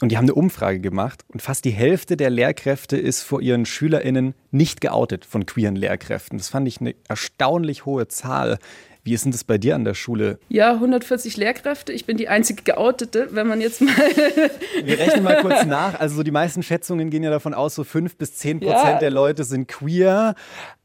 [0.00, 3.66] und die haben eine Umfrage gemacht und fast die Hälfte der Lehrkräfte ist vor ihren
[3.66, 6.38] Schülerinnen nicht geoutet von queeren Lehrkräften.
[6.38, 8.58] Das fand ich eine erstaunlich hohe Zahl.
[9.06, 10.40] Wie ist denn das bei dir an der Schule?
[10.48, 11.92] Ja, 140 Lehrkräfte.
[11.92, 13.94] Ich bin die einzige Geoutete, wenn man jetzt mal.
[14.82, 16.00] Wir rechnen mal kurz nach.
[16.00, 18.98] Also, so die meisten Schätzungen gehen ja davon aus, so 5 bis 10 Prozent ja.
[18.98, 20.34] der Leute sind queer.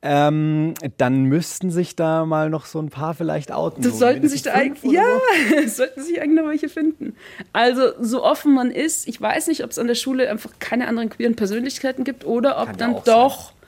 [0.04, 3.82] Ähm, dann müssten sich da mal noch so ein paar vielleicht outen.
[3.82, 4.92] Das so, sollten sich da eigentlich.
[4.92, 5.04] Ja,
[5.50, 5.68] so.
[5.68, 7.16] sollten sich eigentlich noch welche finden.
[7.54, 10.88] Also, so offen man ist, ich weiß nicht, ob es an der Schule einfach keine
[10.88, 13.46] anderen queeren Persönlichkeiten gibt oder ob Kann dann doch.
[13.46, 13.61] Sein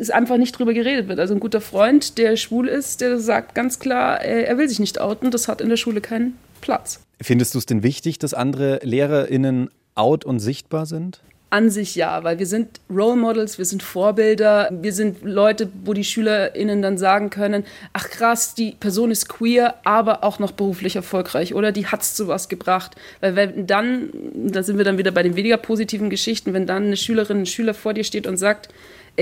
[0.00, 1.18] es einfach nicht drüber geredet wird.
[1.18, 5.00] Also ein guter Freund, der schwul ist, der sagt ganz klar, er will sich nicht
[5.00, 7.00] outen, das hat in der Schule keinen Platz.
[7.20, 11.20] Findest du es denn wichtig, dass andere LehrerInnen out und sichtbar sind?
[11.50, 15.94] An sich ja, weil wir sind Role Models, wir sind Vorbilder, wir sind Leute, wo
[15.94, 20.94] die SchülerInnen dann sagen können, ach krass, die Person ist queer, aber auch noch beruflich
[20.94, 22.96] erfolgreich oder die hat es zu was gebracht.
[23.20, 26.84] Weil wenn dann, da sind wir dann wieder bei den weniger positiven Geschichten, wenn dann
[26.84, 28.68] eine Schülerin, ein Schüler vor dir steht und sagt,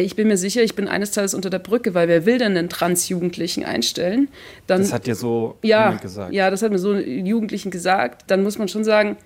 [0.02, 2.56] ich bin mir sicher, ich bin eines Tages unter der Brücke, weil wer will denn
[2.56, 4.28] einen Transjugendlichen einstellen?
[4.66, 6.32] Dann, das hat dir so ja, gesagt.
[6.32, 8.24] Ja, das hat mir so ein Jugendlichen gesagt.
[8.30, 9.16] Dann muss man schon sagen,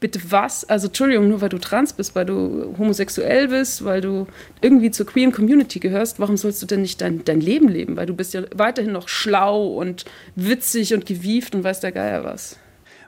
[0.00, 0.64] bitte was?
[0.64, 4.26] Also Entschuldigung, nur weil du trans bist, weil du homosexuell bist, weil du
[4.60, 7.96] irgendwie zur queeren Community gehörst, warum sollst du denn nicht dein, dein Leben leben?
[7.96, 12.24] Weil du bist ja weiterhin noch schlau und witzig und gewieft und weiß der Geier
[12.24, 12.58] was.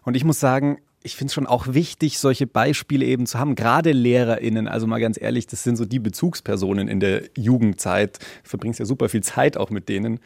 [0.04, 3.54] Und ich muss sagen, ich finde es schon auch wichtig, solche Beispiele eben zu haben.
[3.54, 8.18] Gerade LehrerInnen, also mal ganz ehrlich, das sind so die Bezugspersonen in der Jugendzeit.
[8.18, 10.20] Du verbringst ja super viel Zeit auch mit denen.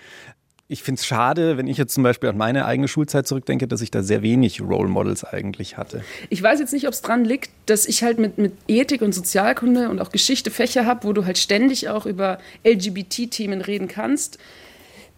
[0.69, 3.83] Ich finde es schade, wenn ich jetzt zum Beispiel an meine eigene Schulzeit zurückdenke, dass
[3.83, 6.03] ich da sehr wenig Role Models eigentlich hatte.
[6.29, 9.15] Ich weiß jetzt nicht, ob es dran liegt, dass ich halt mit, mit Ethik und
[9.15, 14.39] Sozialkunde und auch Geschichte Fächer habe, wo du halt ständig auch über LGBT-Themen reden kannst.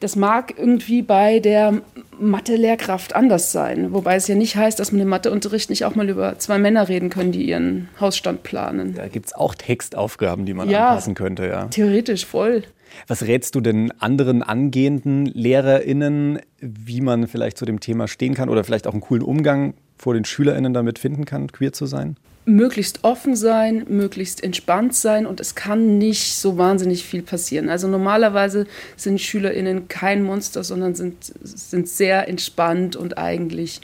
[0.01, 1.83] Das mag irgendwie bei der
[2.21, 3.93] Mathe-Lehrkraft anders sein.
[3.93, 6.89] Wobei es ja nicht heißt, dass man im Matheunterricht nicht auch mal über zwei Männer
[6.89, 8.95] reden können, die ihren Hausstand planen.
[8.95, 11.67] Da gibt es auch Textaufgaben, die man ja, anpassen könnte, ja.
[11.67, 12.63] Theoretisch voll.
[13.07, 18.49] Was rätst du denn anderen angehenden LehrerInnen, wie man vielleicht zu dem Thema stehen kann
[18.49, 22.17] oder vielleicht auch einen coolen Umgang vor den SchülerInnen damit finden kann, queer zu sein?
[22.49, 27.69] Möglichst offen sein, möglichst entspannt sein und es kann nicht so wahnsinnig viel passieren.
[27.69, 33.83] Also normalerweise sind SchülerInnen kein Monster, sondern sind, sind sehr entspannt und eigentlich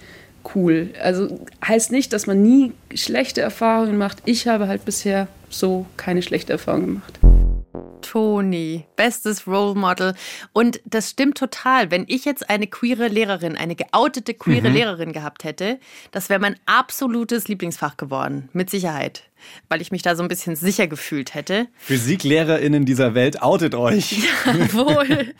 [0.55, 0.89] cool.
[1.03, 4.19] Also heißt nicht, dass man nie schlechte Erfahrungen macht.
[4.25, 7.19] Ich habe halt bisher so keine schlechte Erfahrung gemacht.
[8.05, 10.15] Toni, bestes Role Model.
[10.53, 11.91] Und das stimmt total.
[11.91, 14.75] Wenn ich jetzt eine queere Lehrerin, eine geoutete queere mhm.
[14.75, 15.81] Lehrerin gehabt hätte,
[16.13, 18.51] das wäre mein absolutes Lieblingsfach geworden.
[18.53, 19.25] Mit Sicherheit
[19.69, 21.67] weil ich mich da so ein bisschen sicher gefühlt hätte.
[21.79, 24.23] PhysiklehrerInnen dieser Welt, outet euch.
[24.47, 25.35] Jawohl.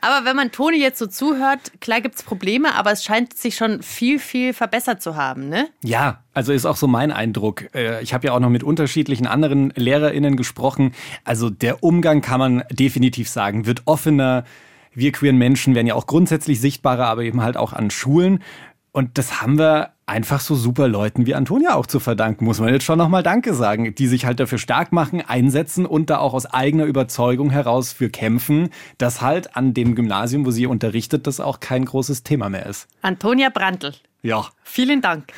[0.00, 3.56] aber wenn man Toni jetzt so zuhört, klar gibt es Probleme, aber es scheint sich
[3.56, 5.68] schon viel, viel verbessert zu haben, ne?
[5.82, 7.74] Ja, also ist auch so mein Eindruck.
[7.74, 10.94] Äh, ich habe ja auch noch mit unterschiedlichen anderen LehrerInnen gesprochen.
[11.24, 14.44] Also der Umgang kann man definitiv sagen, wird offener.
[14.94, 18.42] Wir queeren Menschen werden ja auch grundsätzlich sichtbarer, aber eben halt auch an Schulen.
[18.92, 22.72] Und das haben wir einfach so super Leuten wie Antonia auch zu verdanken, muss man
[22.72, 26.34] jetzt schon nochmal Danke sagen, die sich halt dafür stark machen, einsetzen und da auch
[26.34, 31.40] aus eigener Überzeugung heraus für kämpfen, dass halt an dem Gymnasium, wo sie unterrichtet, das
[31.40, 32.88] auch kein großes Thema mehr ist.
[33.02, 33.92] Antonia Brandl.
[34.22, 34.46] Ja.
[34.64, 35.32] Vielen Dank.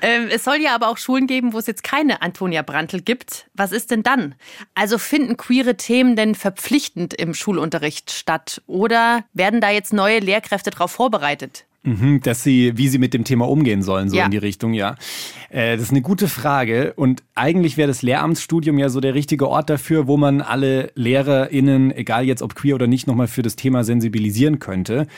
[0.00, 3.46] ähm, es soll ja aber auch Schulen geben, wo es jetzt keine Antonia Brandl gibt.
[3.54, 4.34] Was ist denn dann?
[4.74, 8.62] Also finden queere Themen denn verpflichtend im Schulunterricht statt?
[8.66, 11.66] Oder werden da jetzt neue Lehrkräfte darauf vorbereitet?
[11.84, 14.26] Mhm, dass sie, wie sie mit dem Thema umgehen sollen, so ja.
[14.26, 14.94] in die Richtung, ja.
[15.50, 16.92] Äh, das ist eine gute Frage.
[16.94, 21.90] Und eigentlich wäre das Lehramtsstudium ja so der richtige Ort dafür, wo man alle LehrerInnen,
[21.90, 25.08] egal jetzt ob queer oder nicht, nochmal für das Thema sensibilisieren könnte.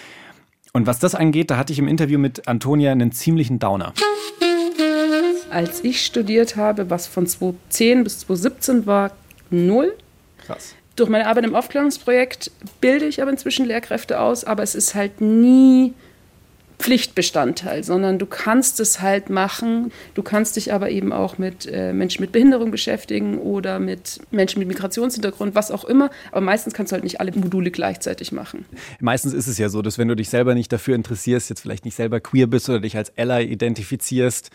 [0.72, 3.92] Und was das angeht, da hatte ich im Interview mit Antonia einen ziemlichen Downer.
[5.50, 9.12] Als ich studiert habe, was von 2010 bis 2017 war,
[9.50, 9.92] null.
[10.38, 10.74] Krass.
[10.96, 12.50] Durch meine Arbeit im Aufklärungsprojekt
[12.80, 15.92] bilde ich aber inzwischen Lehrkräfte aus, aber es ist halt nie
[16.84, 19.90] Pflichtbestandteil, sondern du kannst es halt machen.
[20.12, 24.58] Du kannst dich aber eben auch mit äh, Menschen mit Behinderung beschäftigen oder mit Menschen
[24.58, 26.10] mit Migrationshintergrund, was auch immer.
[26.30, 28.66] Aber meistens kannst du halt nicht alle Module gleichzeitig machen.
[29.00, 31.86] Meistens ist es ja so, dass wenn du dich selber nicht dafür interessierst, jetzt vielleicht
[31.86, 34.50] nicht selber queer bist oder dich als Ally identifizierst,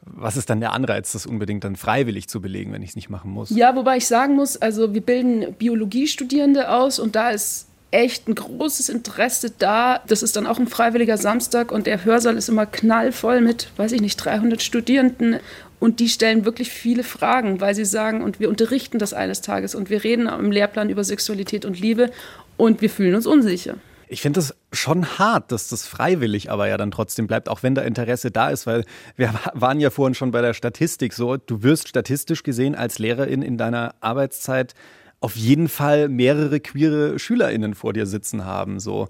[0.00, 3.10] was ist dann der Anreiz, das unbedingt dann freiwillig zu belegen, wenn ich es nicht
[3.10, 3.50] machen muss?
[3.50, 8.34] Ja, wobei ich sagen muss, also wir bilden Biologiestudierende aus und da ist echt ein
[8.34, 10.00] großes Interesse da.
[10.08, 13.92] Das ist dann auch ein freiwilliger Samstag und der Hörsaal ist immer knallvoll mit, weiß
[13.92, 15.38] ich nicht, 300 Studierenden.
[15.78, 19.74] Und die stellen wirklich viele Fragen, weil sie sagen, und wir unterrichten das eines Tages
[19.74, 22.10] und wir reden im Lehrplan über Sexualität und Liebe
[22.56, 23.74] und wir fühlen uns unsicher.
[24.08, 27.74] Ich finde es schon hart, dass das freiwillig aber ja dann trotzdem bleibt, auch wenn
[27.74, 28.84] da Interesse da ist, weil
[29.16, 33.42] wir waren ja vorhin schon bei der Statistik so, du wirst statistisch gesehen als Lehrerin
[33.42, 34.74] in deiner Arbeitszeit
[35.22, 38.80] auf jeden Fall mehrere queere SchülerInnen vor dir sitzen haben.
[38.80, 39.08] So.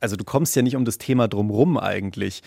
[0.00, 2.42] Also du kommst ja nicht um das Thema drumrum eigentlich.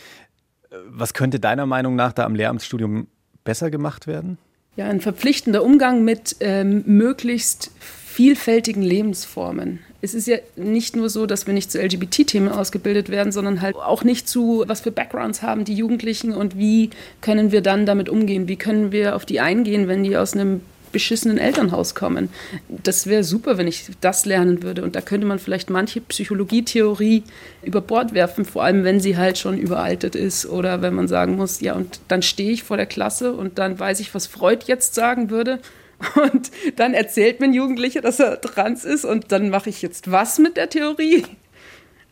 [0.87, 3.07] Was könnte deiner Meinung nach da am Lehramtsstudium
[3.43, 4.37] besser gemacht werden?
[4.77, 9.79] Ja, ein verpflichtender Umgang mit ähm, möglichst vielfältigen Lebensformen.
[10.01, 13.75] Es ist ja nicht nur so, dass wir nicht zu LGBT-Themen ausgebildet werden, sondern halt
[13.75, 16.89] auch nicht zu, was für Backgrounds haben die Jugendlichen und wie
[17.21, 18.47] können wir dann damit umgehen?
[18.47, 22.29] Wie können wir auf die eingehen, wenn die aus einem beschissenen Elternhaus kommen.
[22.69, 24.83] Das wäre super, wenn ich das lernen würde.
[24.83, 27.23] Und da könnte man vielleicht manche Psychologietheorie
[27.63, 31.35] über Bord werfen, vor allem wenn sie halt schon überaltet ist oder wenn man sagen
[31.35, 34.65] muss, ja, und dann stehe ich vor der Klasse und dann weiß ich, was Freud
[34.67, 35.59] jetzt sagen würde.
[36.15, 40.11] Und dann erzählt mir ein Jugendlicher, dass er trans ist und dann mache ich jetzt
[40.11, 41.25] was mit der Theorie.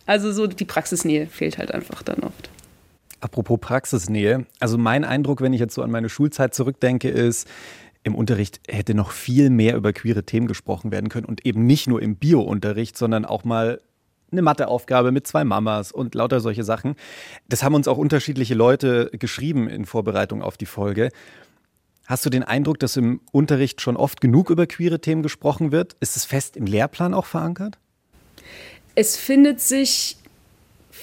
[0.05, 2.51] Also so die Praxisnähe fehlt halt einfach dann oft.
[3.21, 7.47] Apropos Praxisnähe, also mein Eindruck, wenn ich jetzt so an meine Schulzeit zurückdenke, ist,
[8.03, 11.87] im Unterricht hätte noch viel mehr über queere Themen gesprochen werden können und eben nicht
[11.87, 13.81] nur im Bio-Unterricht, sondern auch mal
[14.31, 16.95] eine Matheaufgabe mit zwei Mamas und lauter solche Sachen.
[17.47, 21.09] Das haben uns auch unterschiedliche Leute geschrieben in Vorbereitung auf die Folge.
[22.05, 25.95] Hast du den Eindruck, dass im Unterricht schon oft genug über queere Themen gesprochen wird?
[25.99, 27.77] Ist es fest im Lehrplan auch verankert?
[28.95, 30.17] Es findet sich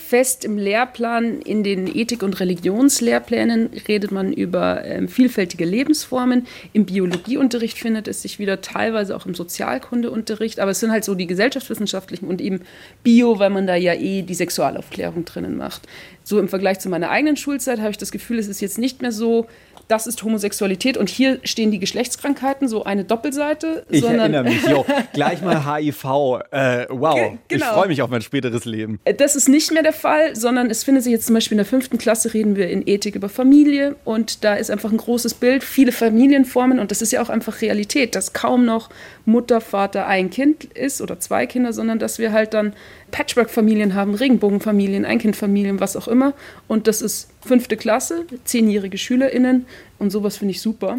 [0.06, 6.46] fest im Lehrplan, in den Ethik- und Religionslehrplänen redet man über ähm, vielfältige Lebensformen.
[6.72, 11.14] Im Biologieunterricht findet es sich wieder teilweise auch im Sozialkundeunterricht, aber es sind halt so
[11.14, 12.60] die gesellschaftswissenschaftlichen und eben
[13.02, 15.82] Bio, weil man da ja eh die Sexualaufklärung drinnen macht.
[16.22, 19.02] So im Vergleich zu meiner eigenen Schulzeit habe ich das Gefühl, es ist jetzt nicht
[19.02, 19.46] mehr so
[19.88, 23.86] das ist Homosexualität und hier stehen die Geschlechtskrankheiten, so eine Doppelseite.
[23.88, 26.04] Ich erinnere mich, jo, gleich mal HIV.
[26.50, 27.64] Äh, wow, Ge genau.
[27.66, 28.98] ich freue mich auf mein späteres Leben.
[29.04, 31.58] Äh, das ist nicht mehr der Fall, sondern es findet sich jetzt zum Beispiel in
[31.58, 35.34] der fünften Klasse reden wir in Ethik über Familie und da ist einfach ein großes
[35.34, 38.90] Bild, viele Familienformen und das ist ja auch einfach Realität, dass kaum noch
[39.24, 42.74] Mutter, Vater, ein Kind ist oder zwei Kinder, sondern dass wir halt dann
[43.10, 46.34] Patchwork-Familien haben, Regenbogenfamilien, Einkindfamilien, was auch immer.
[46.66, 49.66] Und das ist fünfte Klasse, zehnjährige SchülerInnen
[49.98, 50.98] und sowas finde ich super.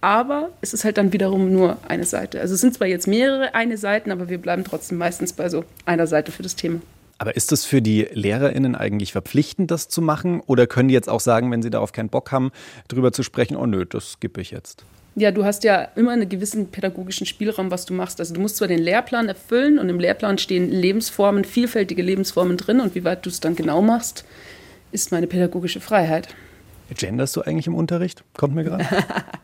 [0.00, 2.40] Aber es ist halt dann wiederum nur eine Seite.
[2.40, 5.64] Also es sind zwar jetzt mehrere eine Seiten, aber wir bleiben trotzdem meistens bei so
[5.84, 6.80] einer Seite für das Thema.
[7.18, 10.42] Aber ist es für die LehrerInnen eigentlich verpflichtend, das zu machen?
[10.46, 12.52] Oder können die jetzt auch sagen, wenn sie darauf keinen Bock haben,
[12.88, 14.84] darüber zu sprechen, oh nö, das skippe ich jetzt?
[15.18, 18.20] Ja, du hast ja immer einen gewissen pädagogischen Spielraum, was du machst.
[18.20, 22.80] Also du musst zwar den Lehrplan erfüllen und im Lehrplan stehen Lebensformen, vielfältige Lebensformen drin
[22.80, 24.26] und wie weit du es dann genau machst,
[24.92, 26.28] ist meine pädagogische Freiheit.
[26.94, 28.22] Genderst du eigentlich im Unterricht?
[28.36, 28.86] Kommt mir gerade.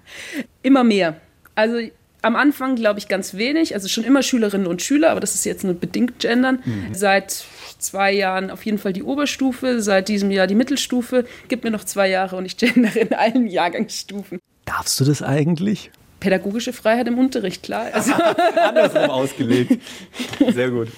[0.63, 1.17] immer mehr.
[1.55, 1.79] Also
[2.23, 5.45] am Anfang glaube ich ganz wenig, also schon immer Schülerinnen und Schüler, aber das ist
[5.45, 6.63] jetzt nur bedingt gendern.
[6.65, 6.95] Mhm.
[6.95, 7.45] Seit
[7.79, 11.27] zwei Jahren auf jeden Fall die Oberstufe, seit diesem Jahr die Mittelstufe.
[11.49, 14.39] Gibt mir noch zwei Jahre und ich gendere in allen Jahrgangsstufen.
[14.65, 15.91] Darfst du das eigentlich?
[16.21, 17.87] Pädagogische Freiheit im Unterricht, klar.
[17.93, 18.13] Also.
[18.57, 19.83] Andersrum ausgelegt.
[20.53, 20.89] Sehr gut.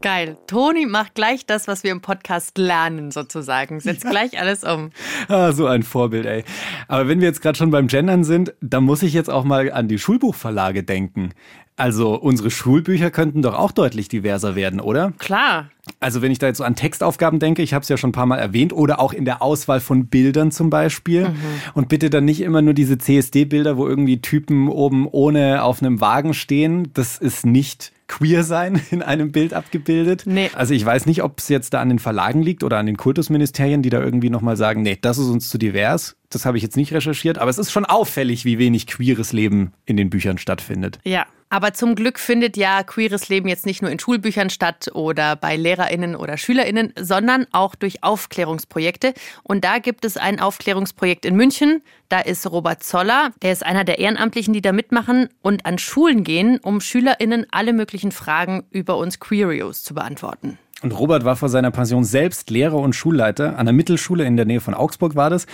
[0.00, 0.36] Geil.
[0.46, 3.80] Toni macht gleich das, was wir im Podcast lernen, sozusagen.
[3.80, 4.10] Setzt ja.
[4.10, 4.90] gleich alles um.
[5.28, 6.44] Ah, so ein Vorbild, ey.
[6.86, 9.72] Aber wenn wir jetzt gerade schon beim Gendern sind, dann muss ich jetzt auch mal
[9.72, 11.30] an die Schulbuchverlage denken.
[11.76, 15.12] Also unsere Schulbücher könnten doch auch deutlich diverser werden, oder?
[15.18, 15.70] Klar.
[16.00, 18.12] Also wenn ich da jetzt so an Textaufgaben denke, ich habe es ja schon ein
[18.12, 21.28] paar Mal erwähnt, oder auch in der Auswahl von Bildern zum Beispiel.
[21.28, 21.36] Mhm.
[21.74, 26.00] Und bitte dann nicht immer nur diese CSD-Bilder, wo irgendwie Typen oben ohne auf einem
[26.00, 26.90] Wagen stehen.
[26.94, 30.24] Das ist nicht queer sein in einem Bild abgebildet.
[30.26, 30.50] Nee.
[30.54, 32.96] Also ich weiß nicht, ob es jetzt da an den Verlagen liegt oder an den
[32.96, 36.16] Kultusministerien, die da irgendwie nochmal sagen, nee, das ist uns zu divers.
[36.30, 39.72] Das habe ich jetzt nicht recherchiert, aber es ist schon auffällig, wie wenig queeres Leben
[39.86, 40.98] in den Büchern stattfindet.
[41.04, 45.36] Ja, aber zum Glück findet ja queeres Leben jetzt nicht nur in Schulbüchern statt oder
[45.36, 49.14] bei Lehrerinnen oder Schülerinnen, sondern auch durch Aufklärungsprojekte.
[49.42, 51.82] Und da gibt es ein Aufklärungsprojekt in München.
[52.08, 56.24] Da ist Robert Zoller, der ist einer der Ehrenamtlichen, die da mitmachen und an Schulen
[56.24, 60.58] gehen, um Schülerinnen alle möglichen Fragen über uns Queerios zu beantworten.
[60.80, 64.46] Und Robert war vor seiner Pension selbst Lehrer und Schulleiter an der Mittelschule in der
[64.46, 65.46] Nähe von Augsburg war das.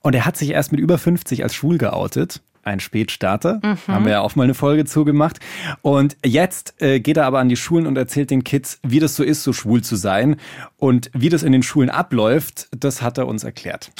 [0.00, 3.60] Und er hat sich erst mit über 50 als schwul geoutet ein Spätstarter.
[3.62, 3.78] Mhm.
[3.86, 5.38] Haben wir ja auch mal eine Folge zugemacht.
[5.82, 9.16] Und jetzt äh, geht er aber an die Schulen und erzählt den Kids, wie das
[9.16, 10.36] so ist, so schwul zu sein.
[10.76, 13.90] Und wie das in den Schulen abläuft, das hat er uns erklärt.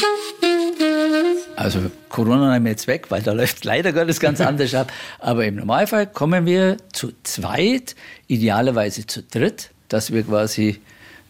[1.57, 4.93] Also Corona nehmen wir jetzt weg, weil da läuft leider Gottes ganz anders ab.
[5.19, 7.97] Aber im Normalfall kommen wir zu zweit,
[8.29, 10.81] idealerweise zu dritt, dass wir quasi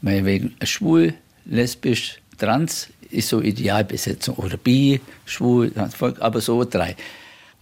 [0.02, 1.14] meinetwegen schwul,
[1.46, 5.72] lesbisch, trans ist so Idealbesetzung oder bi, schwul,
[6.20, 6.96] aber so drei.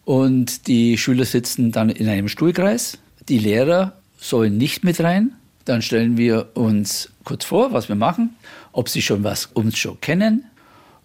[0.08, 2.96] Und die Schüler sitzen dann in einem Stuhlkreis.
[3.28, 5.32] Die Lehrer sollen nicht mit rein.
[5.66, 8.34] Dann stellen wir uns kurz vor, was wir machen,
[8.72, 10.46] ob sie schon was uns schon kennen.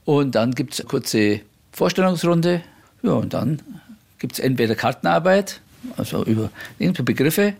[0.06, 1.42] Und dann gibt es eine kurze
[1.74, 2.62] Vorstellungsrunde.
[3.02, 3.62] Ja, und dann
[4.20, 5.60] gibt es entweder Kartenarbeit,
[5.98, 7.56] also über Begriffe,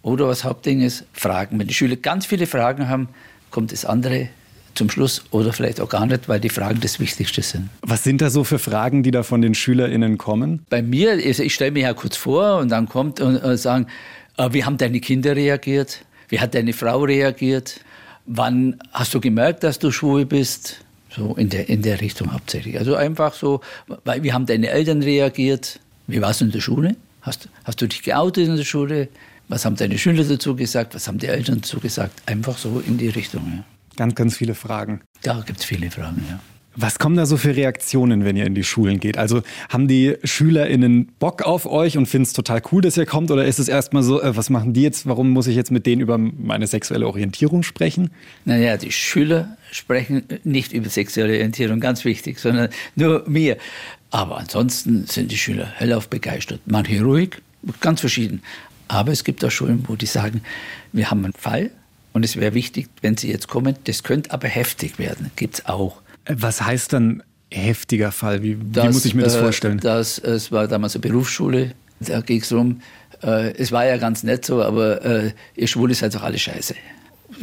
[0.00, 1.58] oder was Hauptding ist, Fragen.
[1.58, 3.10] Wenn die Schüler ganz viele Fragen haben,
[3.50, 4.30] kommt das andere
[4.76, 7.68] zum Schluss oder vielleicht auch gar nicht, weil die Fragen das Wichtigste sind.
[7.82, 10.64] Was sind da so für Fragen, die da von den SchülerInnen kommen?
[10.68, 13.86] Bei mir, ich stelle mich ja kurz vor und dann kommt und äh, sagen,
[14.36, 16.04] äh, wie haben deine Kinder reagiert?
[16.28, 17.80] Wie hat deine Frau reagiert?
[18.26, 20.78] Wann hast du gemerkt, dass du schwul bist?
[21.14, 22.78] So in der, in der Richtung hauptsächlich.
[22.78, 23.60] Also einfach so,
[24.04, 25.80] weil, wie haben deine Eltern reagiert?
[26.06, 26.96] Wie warst du in der Schule?
[27.22, 29.08] Hast, hast du dich geoutet in der Schule?
[29.48, 30.94] Was haben deine Schüler dazu gesagt?
[30.94, 32.20] Was haben die Eltern dazu gesagt?
[32.26, 33.42] Einfach so in die Richtung.
[33.56, 33.64] Ja.
[33.96, 35.00] Ganz, ganz viele Fragen.
[35.22, 36.40] Da gibt es viele Fragen, ja.
[36.78, 39.16] Was kommen da so für Reaktionen, wenn ihr in die Schulen geht?
[39.16, 43.30] Also haben die SchülerInnen Bock auf euch und finden es total cool, dass ihr kommt?
[43.30, 45.06] Oder ist es erstmal so, äh, was machen die jetzt?
[45.06, 48.10] Warum muss ich jetzt mit denen über meine sexuelle Orientierung sprechen?
[48.44, 53.56] Naja, die Schüler sprechen nicht über sexuelle Orientierung, ganz wichtig, sondern nur mir.
[54.10, 56.60] Aber ansonsten sind die Schüler hellauf begeistert.
[56.66, 57.36] Manche ruhig,
[57.80, 58.42] ganz verschieden.
[58.88, 60.42] Aber es gibt auch Schulen, wo die sagen,
[60.92, 61.70] wir haben einen Fall
[62.16, 65.30] und es wäre wichtig, wenn Sie jetzt kommen, das könnte aber heftig werden.
[65.36, 66.00] Gibt es auch.
[66.26, 68.42] Was heißt dann heftiger Fall?
[68.42, 69.78] Wie, das, wie muss ich mir das äh, vorstellen?
[69.80, 72.80] Das, es war damals eine Berufsschule, da ging es darum,
[73.22, 76.40] äh, es war ja ganz nett so, aber äh, ihr Schwul ist halt auch alles
[76.40, 76.74] scheiße.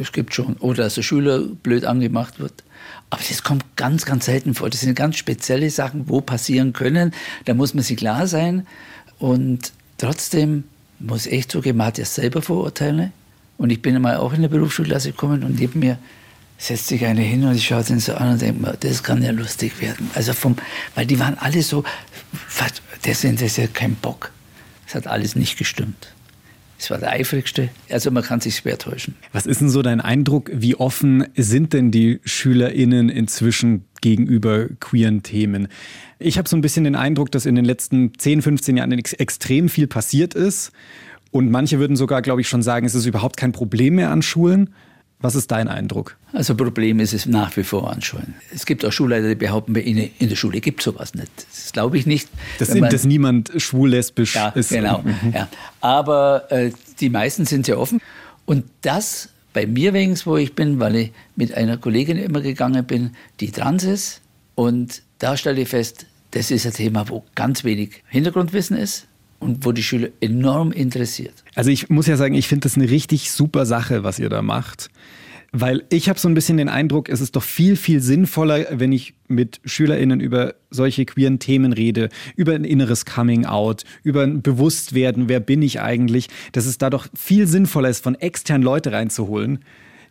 [0.00, 0.56] Es gibt schon.
[0.56, 2.64] Oder dass der Schüler blöd angemacht wird.
[3.10, 4.70] Aber das kommt ganz, ganz selten vor.
[4.70, 7.14] Das sind ganz spezielle Sachen, wo passieren können.
[7.44, 8.66] Da muss man sich klar sein.
[9.20, 10.64] Und trotzdem
[10.98, 13.12] muss echt zugeben, man hat ja selber Vorurteile.
[13.56, 15.98] Und ich bin einmal auch in der Berufsschulklasse gekommen und neben mir
[16.58, 19.22] setzt sich eine hin und ich schaue den so an und denke mir, das kann
[19.22, 20.10] ja lustig werden.
[20.14, 20.56] Also vom,
[20.94, 21.84] weil die waren alle so,
[23.02, 24.30] das sind ja kein Bock.
[24.86, 26.14] Es hat alles nicht gestimmt.
[26.78, 27.70] Es war der eifrigste.
[27.88, 29.14] Also man kann sich schwer täuschen.
[29.32, 30.50] Was ist denn so dein Eindruck?
[30.52, 35.68] Wie offen sind denn die SchülerInnen inzwischen gegenüber queeren Themen?
[36.18, 39.12] Ich habe so ein bisschen den Eindruck, dass in den letzten 10, 15 Jahren ex
[39.14, 40.72] extrem viel passiert ist.
[41.34, 44.22] Und manche würden sogar, glaube ich, schon sagen, es ist überhaupt kein Problem mehr an
[44.22, 44.72] Schulen.
[45.18, 46.16] Was ist dein Eindruck?
[46.32, 48.34] Also Problem ist es nach wie vor an Schulen.
[48.54, 51.32] Es gibt auch Schulleiter, die behaupten, ihnen in der Schule gibt es sowas nicht.
[51.50, 52.28] Das glaube ich nicht.
[52.60, 54.68] Das sind, dass niemand schwul-lesbisch ja, ist.
[54.68, 55.02] Genau.
[55.02, 55.32] Mhm.
[55.34, 55.48] Ja.
[55.80, 56.70] Aber äh,
[57.00, 58.00] die meisten sind sehr offen.
[58.46, 62.84] Und das bei mir wenigstens, wo ich bin, weil ich mit einer Kollegin immer gegangen
[62.84, 64.20] bin, die trans ist.
[64.54, 69.08] Und da stelle ich fest, das ist ein Thema, wo ganz wenig Hintergrundwissen ist
[69.44, 71.34] und wo die Schüler enorm interessiert.
[71.54, 74.40] Also ich muss ja sagen, ich finde das eine richtig super Sache, was ihr da
[74.40, 74.88] macht.
[75.52, 78.90] Weil ich habe so ein bisschen den Eindruck, es ist doch viel, viel sinnvoller, wenn
[78.90, 85.28] ich mit SchülerInnen über solche queeren Themen rede, über ein inneres Coming-out, über ein Bewusstwerden,
[85.28, 89.60] wer bin ich eigentlich, dass es da doch viel sinnvoller ist, von extern Leute reinzuholen.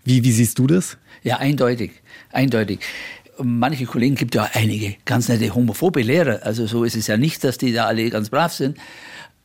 [0.05, 0.97] Wie, wie siehst du das?
[1.23, 1.91] Ja, eindeutig,
[2.31, 2.79] eindeutig
[3.41, 6.41] manche Kollegen gibt ja einige ganz nette homophobe Lehrer.
[6.43, 8.77] Also so ist es ja nicht, dass die da alle ganz brav sind.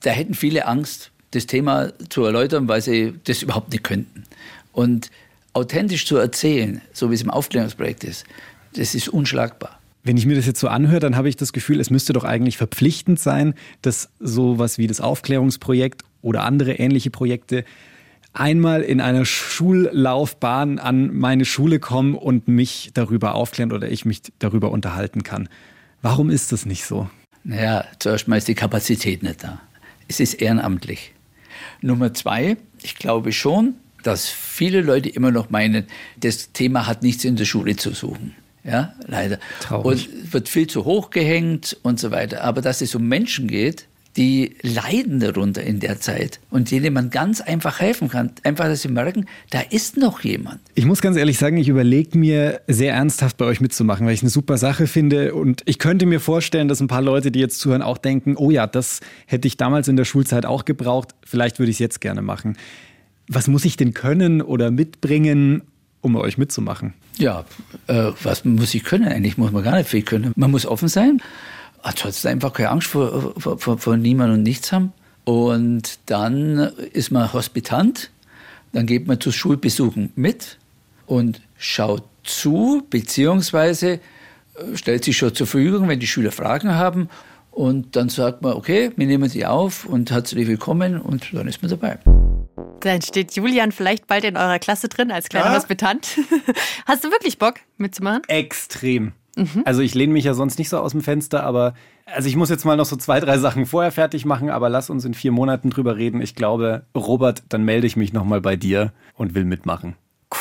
[0.02, 4.24] Da hätten viele Angst, das Thema zu erläutern, weil sie das überhaupt nicht könnten.
[4.72, 5.10] Und
[5.52, 8.24] authentisch zu erzählen, so wie es im Aufklärungsprojekt ist,
[8.74, 9.78] das ist unschlagbar.
[10.04, 12.24] Wenn ich mir das jetzt so anhöre, dann habe ich das Gefühl, es müsste doch
[12.24, 17.64] eigentlich verpflichtend sein, dass sowas wie das Aufklärungsprojekt oder andere ähnliche Projekte
[18.32, 24.22] einmal in einer Schullaufbahn an meine Schule kommen und mich darüber aufklären oder ich mich
[24.38, 25.48] darüber unterhalten kann.
[26.02, 27.10] Warum ist das nicht so?
[27.42, 29.60] Naja, zuerst mal ist die Kapazität nicht da.
[30.08, 31.12] Es ist ehrenamtlich.
[31.80, 35.86] Nummer zwei, ich glaube schon, dass viele Leute immer noch meinen,
[36.18, 38.34] das Thema hat nichts in der Schule zu suchen.
[38.64, 39.38] Ja, leider.
[39.60, 40.08] Traurig.
[40.08, 42.44] Und wird viel zu hoch gehängt und so weiter.
[42.44, 47.10] Aber dass es um Menschen geht, die leiden darunter in der Zeit und denen man
[47.10, 48.32] ganz einfach helfen kann.
[48.42, 50.60] Einfach, dass sie merken, da ist noch jemand.
[50.74, 54.22] Ich muss ganz ehrlich sagen, ich überlege mir sehr ernsthaft bei euch mitzumachen, weil ich
[54.22, 57.60] eine super Sache finde und ich könnte mir vorstellen, dass ein paar Leute, die jetzt
[57.60, 61.58] zuhören, auch denken, oh ja, das hätte ich damals in der Schulzeit auch gebraucht, vielleicht
[61.58, 62.56] würde ich es jetzt gerne machen.
[63.28, 65.62] Was muss ich denn können oder mitbringen,
[66.00, 66.94] um bei euch mitzumachen?
[67.18, 67.44] Ja,
[67.88, 69.06] äh, was muss ich können?
[69.06, 70.32] Eigentlich muss man gar nicht viel können.
[70.36, 71.20] Man muss offen sein,
[71.88, 74.92] ansonsten einfach keine Angst vor, vor, vor, vor niemand und nichts haben.
[75.24, 76.58] Und dann
[76.92, 78.10] ist man Hospitant,
[78.72, 80.58] dann geht man zu Schulbesuchen mit
[81.06, 84.00] und schaut zu, beziehungsweise äh,
[84.74, 87.08] stellt sich schon zur Verfügung, wenn die Schüler Fragen haben.
[87.50, 91.60] Und dann sagt man, okay, wir nehmen sie auf und herzlich willkommen und dann ist
[91.60, 91.98] man dabei.
[92.80, 95.56] Dann steht Julian vielleicht bald in eurer Klasse drin als kleiner ja.
[95.56, 96.18] Hospitant.
[96.86, 98.22] Hast du wirklich Bock mitzumachen?
[98.28, 99.12] Extrem.
[99.38, 99.62] Mhm.
[99.64, 101.74] Also ich lehne mich ja sonst nicht so aus dem Fenster, aber
[102.06, 104.90] also ich muss jetzt mal noch so zwei, drei Sachen vorher fertig machen, aber lass
[104.90, 106.20] uns in vier Monaten drüber reden.
[106.20, 109.94] Ich glaube, Robert, dann melde ich mich nochmal bei dir und will mitmachen.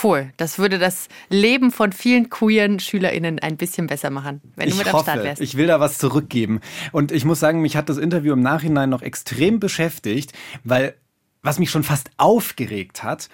[0.03, 0.31] Cool.
[0.35, 4.77] Das würde das Leben von vielen queeren SchülerInnen ein bisschen besser machen, wenn du ich
[4.79, 5.41] mit hoffe, am Start wärst.
[5.41, 6.59] Ich will da was zurückgeben.
[6.91, 10.33] Und ich muss sagen, mich hat das Interview im Nachhinein noch extrem beschäftigt,
[10.63, 10.95] weil
[11.41, 13.29] was mich schon fast aufgeregt hat,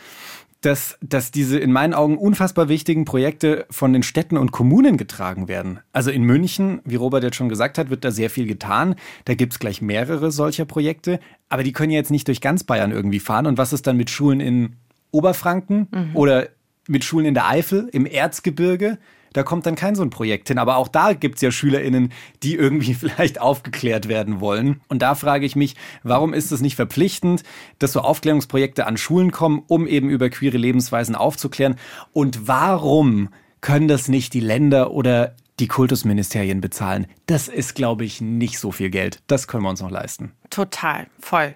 [0.66, 5.48] dass, dass diese in meinen Augen unfassbar wichtigen Projekte von den Städten und Kommunen getragen
[5.48, 5.80] werden.
[5.92, 8.96] Also in München, wie Robert jetzt schon gesagt hat, wird da sehr viel getan.
[9.26, 11.20] Da gibt es gleich mehrere solcher Projekte.
[11.50, 13.46] Aber die können ja jetzt nicht durch ganz Bayern irgendwie fahren.
[13.46, 14.76] Und was ist dann mit Schulen in
[15.12, 16.16] Oberfranken mhm.
[16.16, 16.48] oder
[16.88, 18.98] mit Schulen in der Eifel, im Erzgebirge?
[19.34, 20.58] Da kommt dann kein so ein Projekt hin.
[20.58, 22.12] Aber auch da gibt es ja SchülerInnen,
[22.44, 24.82] die irgendwie vielleicht aufgeklärt werden wollen.
[24.88, 27.44] Und da frage ich mich, warum ist es nicht verpflichtend,
[27.80, 31.76] dass so Aufklärungsprojekte an Schulen kommen, um eben über queere Lebensweisen aufzuklären?
[32.14, 33.30] Und warum
[33.62, 37.08] können das nicht die Länder oder die Kultusministerien bezahlen.
[37.26, 39.20] Das ist, glaube ich, nicht so viel Geld.
[39.28, 40.32] Das können wir uns noch leisten.
[40.50, 41.56] Total, voll.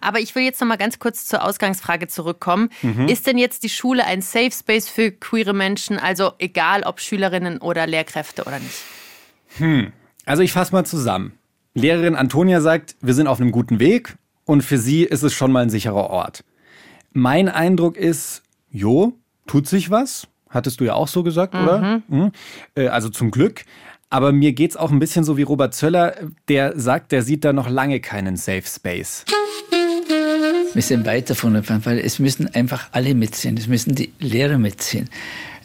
[0.00, 2.70] Aber ich will jetzt noch mal ganz kurz zur Ausgangsfrage zurückkommen.
[2.82, 3.08] Mhm.
[3.08, 7.58] Ist denn jetzt die Schule ein Safe Space für queere Menschen, also egal ob Schülerinnen
[7.58, 8.82] oder Lehrkräfte oder nicht?
[9.58, 9.92] Hm.
[10.24, 11.38] Also ich fasse mal zusammen.
[11.74, 15.52] Lehrerin Antonia sagt, wir sind auf einem guten Weg und für sie ist es schon
[15.52, 16.44] mal ein sicherer Ort.
[17.12, 19.14] Mein Eindruck ist, jo,
[19.46, 20.28] tut sich was.
[20.56, 21.60] Hattest du ja auch so gesagt, mhm.
[21.60, 22.02] oder?
[22.08, 22.32] Mhm.
[22.74, 23.64] Äh, also zum Glück.
[24.08, 26.14] Aber mir geht's auch ein bisschen so wie Robert Zöller,
[26.48, 29.24] der sagt, der sieht da noch lange keinen Safe Space.
[30.72, 33.56] Wir sind weit davon entfernt, weil es müssen einfach alle mitziehen.
[33.56, 35.08] Es müssen die Lehrer mitziehen.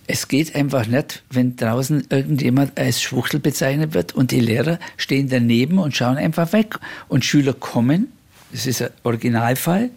[0.07, 5.29] Es geht einfach nicht, wenn draußen irgendjemand als Schwuchtel bezeichnet wird und die Lehrer stehen
[5.29, 6.79] daneben und schauen einfach weg.
[7.07, 8.11] Und Schüler kommen,
[8.51, 9.89] das ist ein Originalfall,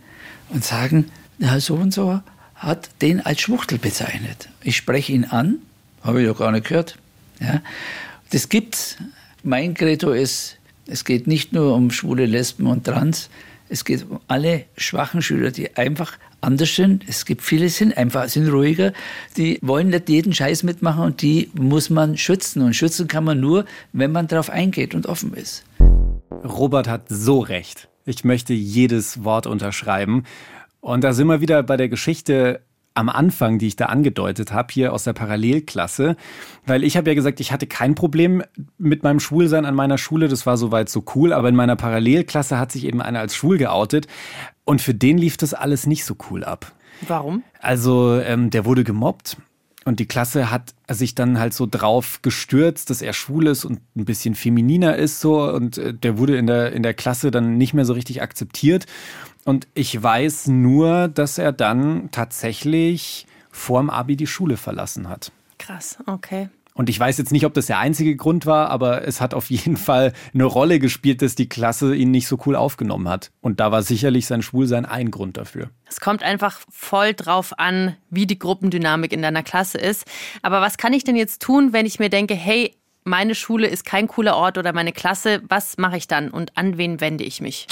[0.50, 2.20] und sagen, ja, so und so
[2.64, 4.48] hat den als Schwuchtel bezeichnet.
[4.62, 5.58] Ich spreche ihn an,
[6.02, 6.96] habe ich ja gar nicht gehört.
[7.40, 7.62] Ja.
[8.30, 8.96] Das gibt's.
[9.42, 10.56] Mein Credo ist,
[10.86, 13.28] es geht nicht nur um schwule Lesben und Trans,
[13.68, 17.04] es geht um alle schwachen Schüler, die einfach anders sind.
[17.08, 18.92] Es gibt viele, sind einfach, sind ruhiger,
[19.36, 22.62] die wollen nicht jeden Scheiß mitmachen und die muss man schützen.
[22.62, 25.64] Und schützen kann man nur, wenn man darauf eingeht und offen ist.
[26.44, 27.88] Robert hat so recht.
[28.04, 30.24] Ich möchte jedes Wort unterschreiben.
[30.84, 32.60] Und da sind wir wieder bei der Geschichte
[32.92, 36.14] am Anfang, die ich da angedeutet habe, hier aus der Parallelklasse,
[36.66, 38.42] weil ich habe ja gesagt, ich hatte kein Problem
[38.76, 42.58] mit meinem Schwulsein an meiner Schule, das war soweit so cool, aber in meiner Parallelklasse
[42.58, 44.08] hat sich eben einer als schwul geoutet.
[44.64, 46.72] Und für den lief das alles nicht so cool ab.
[47.08, 47.42] Warum?
[47.60, 49.38] Also ähm, der wurde gemobbt.
[49.86, 53.80] Und die Klasse hat sich dann halt so drauf gestürzt, dass er schwul ist und
[53.96, 55.50] ein bisschen femininer ist so.
[55.50, 58.86] Und äh, der wurde in der in der Klasse dann nicht mehr so richtig akzeptiert
[59.44, 65.32] und ich weiß nur, dass er dann tatsächlich vorm Abi die Schule verlassen hat.
[65.58, 66.48] Krass, okay.
[66.76, 69.48] Und ich weiß jetzt nicht, ob das der einzige Grund war, aber es hat auf
[69.48, 73.30] jeden Fall eine Rolle gespielt, dass die Klasse ihn nicht so cool aufgenommen hat.
[73.40, 75.70] Und da war sicherlich sein Schwulsein ein Grund dafür.
[75.86, 80.04] Es kommt einfach voll drauf an, wie die Gruppendynamik in deiner Klasse ist.
[80.42, 82.74] Aber was kann ich denn jetzt tun, wenn ich mir denke, hey,
[83.04, 86.76] meine Schule ist kein cooler Ort oder meine Klasse, was mache ich dann und an
[86.76, 87.68] wen wende ich mich?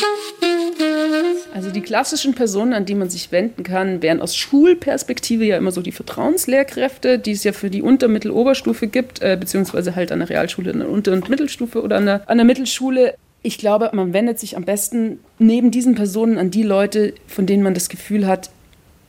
[1.55, 5.70] Also die klassischen Personen, an die man sich wenden kann, wären aus Schulperspektive ja immer
[5.70, 10.12] so die Vertrauenslehrkräfte, die es ja für die Unter-, Mittel-, Oberstufe gibt, äh, beziehungsweise halt
[10.12, 13.14] an der Realschule, an der Unter- und Mittelstufe oder an der, an der Mittelschule.
[13.42, 17.62] Ich glaube, man wendet sich am besten neben diesen Personen an die Leute, von denen
[17.62, 18.50] man das Gefühl hat,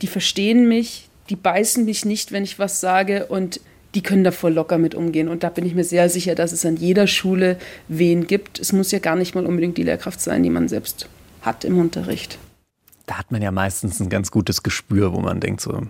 [0.02, 3.60] die verstehen mich, die beißen mich nicht, wenn ich was sage und
[3.94, 5.28] die können da voll locker mit umgehen.
[5.28, 7.56] Und da bin ich mir sehr sicher, dass es an jeder Schule
[7.88, 8.58] wen gibt.
[8.58, 11.08] Es muss ja gar nicht mal unbedingt die Lehrkraft sein, die man selbst
[11.44, 12.38] hat im Unterricht.
[13.06, 15.82] Da hat man ja meistens ein ganz gutes Gespür, wo man denkt, so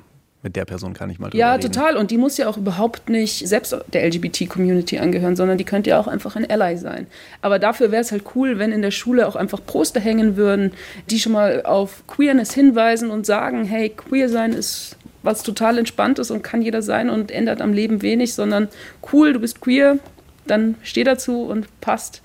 [0.43, 1.73] mit der Person kann ich mal drüber Ja, reden.
[1.73, 1.97] total.
[1.97, 5.99] Und die muss ja auch überhaupt nicht selbst der LGBT-Community angehören, sondern die könnte ja
[5.99, 7.07] auch einfach ein Ally sein.
[7.41, 10.73] Aber dafür wäre es halt cool, wenn in der Schule auch einfach Poster hängen würden,
[11.09, 16.19] die schon mal auf Queerness hinweisen und sagen, hey, queer sein ist was total entspannt
[16.19, 18.69] ist und kann jeder sein und ändert am Leben wenig, sondern
[19.11, 19.99] cool, du bist queer,
[20.47, 22.21] dann steh dazu und passt.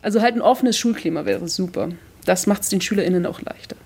[0.00, 1.90] Also halt ein offenes Schulklima wäre super.
[2.24, 3.76] Das macht es den SchülerInnen auch leichter.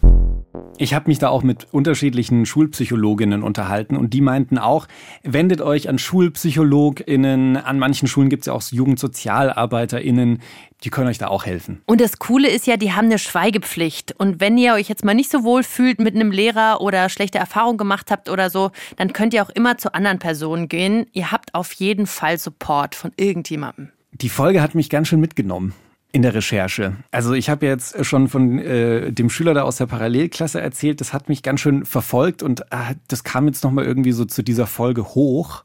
[0.78, 4.88] Ich habe mich da auch mit unterschiedlichen Schulpsychologinnen unterhalten und die meinten auch,
[5.22, 10.40] wendet euch an Schulpsychologinnen, an manchen Schulen gibt es ja auch Jugendsozialarbeiterinnen,
[10.82, 11.82] die können euch da auch helfen.
[11.86, 14.14] Und das Coole ist ja, die haben eine Schweigepflicht.
[14.18, 17.38] Und wenn ihr euch jetzt mal nicht so wohl fühlt mit einem Lehrer oder schlechte
[17.38, 21.06] Erfahrungen gemacht habt oder so, dann könnt ihr auch immer zu anderen Personen gehen.
[21.12, 23.90] Ihr habt auf jeden Fall Support von irgendjemandem.
[24.10, 25.74] Die Folge hat mich ganz schön mitgenommen
[26.12, 26.96] in der Recherche.
[27.10, 31.14] Also ich habe jetzt schon von äh, dem Schüler da aus der Parallelklasse erzählt, das
[31.14, 34.66] hat mich ganz schön verfolgt und äh, das kam jetzt nochmal irgendwie so zu dieser
[34.66, 35.64] Folge hoch.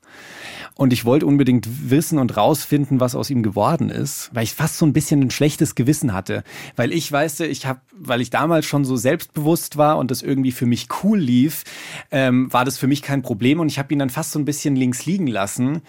[0.76, 4.78] Und ich wollte unbedingt wissen und rausfinden, was aus ihm geworden ist, weil ich fast
[4.78, 6.44] so ein bisschen ein schlechtes Gewissen hatte.
[6.76, 10.52] Weil ich weißt ich habe, weil ich damals schon so selbstbewusst war und das irgendwie
[10.52, 11.64] für mich cool lief,
[12.12, 14.46] ähm, war das für mich kein Problem und ich habe ihn dann fast so ein
[14.46, 15.82] bisschen links liegen lassen.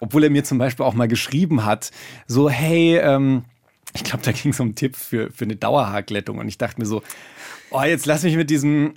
[0.00, 1.90] Obwohl er mir zum Beispiel auch mal geschrieben hat,
[2.26, 3.44] so, hey, ähm,
[3.94, 6.38] ich glaube, da ging es um einen Tipp für, für eine Dauerhaarglättung.
[6.38, 7.02] Und ich dachte mir so,
[7.70, 8.94] oh, jetzt lass mich mit diesem,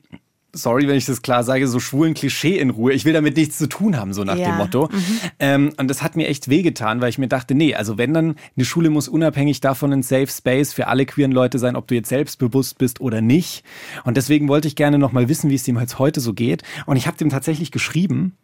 [0.53, 2.93] sorry, wenn ich das klar sage, so schwulen Klischee in Ruhe.
[2.93, 4.49] Ich will damit nichts zu tun haben, so nach ja.
[4.49, 4.89] dem Motto.
[4.91, 5.19] Mhm.
[5.39, 8.35] Ähm, und das hat mir echt wehgetan, weil ich mir dachte, nee, also wenn dann,
[8.55, 11.95] eine Schule muss unabhängig davon ein Safe Space für alle queeren Leute sein, ob du
[11.95, 13.63] jetzt selbstbewusst bist oder nicht.
[14.03, 16.61] Und deswegen wollte ich gerne nochmal wissen, wie es dem jetzt heute so geht.
[16.85, 18.37] Und ich habe dem tatsächlich geschrieben.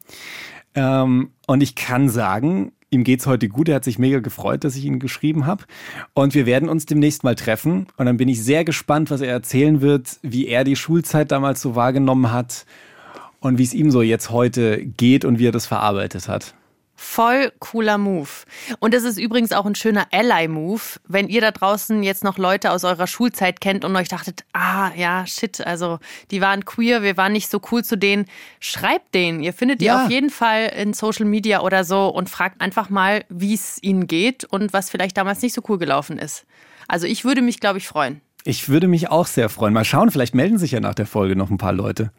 [0.74, 3.70] Ähm, und ich kann sagen, Ihm geht's heute gut.
[3.70, 5.66] Er hat sich mega gefreut, dass ich ihn geschrieben habe.
[6.14, 7.88] Und wir werden uns demnächst mal treffen.
[7.98, 11.62] Und dann bin ich sehr gespannt, was er erzählen wird, wie er die Schulzeit damals
[11.62, 12.66] so wahrgenommen hat
[13.40, 16.56] und wie es ihm so jetzt heute geht und wie er das verarbeitet hat.
[17.02, 18.28] Voll cooler Move.
[18.80, 22.72] Und es ist übrigens auch ein schöner Ally-Move, wenn ihr da draußen jetzt noch Leute
[22.72, 27.16] aus eurer Schulzeit kennt und euch dachtet, ah ja, shit, also die waren queer, wir
[27.16, 28.26] waren nicht so cool zu denen.
[28.60, 29.42] Schreibt denen.
[29.42, 30.04] Ihr findet die Ja.
[30.04, 34.06] auf jeden Fall in Social Media oder so und fragt einfach mal, wie es ihnen
[34.06, 36.46] geht und was vielleicht damals nicht so cool gelaufen ist.
[36.90, 38.20] Also ich würde mich, glaube ich, freuen.
[38.46, 39.74] Ich würde mich auch sehr freuen.
[39.74, 42.12] Mal schauen, vielleicht melden sich ja nach der Folge noch ein paar Leute.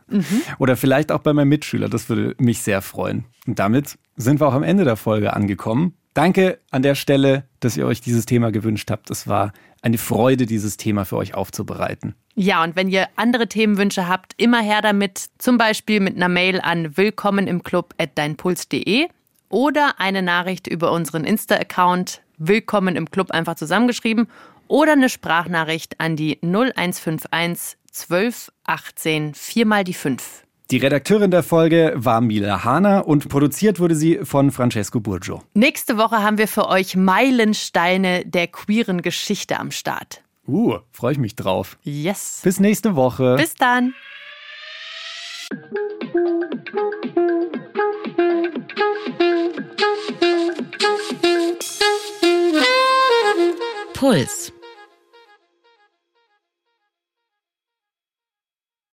[0.59, 1.89] Oder vielleicht auch bei meinem Mitschüler.
[1.89, 3.25] Das würde mich sehr freuen.
[3.47, 5.95] Und damit sind wir auch am Ende der Folge angekommen.
[6.13, 9.11] Danke an der Stelle, dass ihr euch dieses Thema gewünscht habt.
[9.11, 12.15] Es war eine Freude, dieses Thema für euch aufzubereiten.
[12.35, 15.27] Ja, und wenn ihr andere Themenwünsche habt, immer her damit.
[15.39, 19.09] Zum Beispiel mit einer Mail an willkommen im Club at deinpuls.de
[19.49, 24.29] oder eine Nachricht über unseren Insta-Account willkommen im Club einfach zusammengeschrieben
[24.71, 30.45] oder eine Sprachnachricht an die 0151 12 18 4 mal die 5.
[30.71, 35.43] Die Redakteurin der Folge war Mila Hahner und produziert wurde sie von Francesco Burgio.
[35.53, 40.23] Nächste Woche haben wir für euch Meilensteine der queeren Geschichte am Start.
[40.47, 41.77] Uh, freue ich mich drauf.
[41.83, 42.41] Yes.
[42.45, 43.35] Bis nächste Woche.
[43.37, 43.95] Bis dann.
[53.95, 54.53] Puls.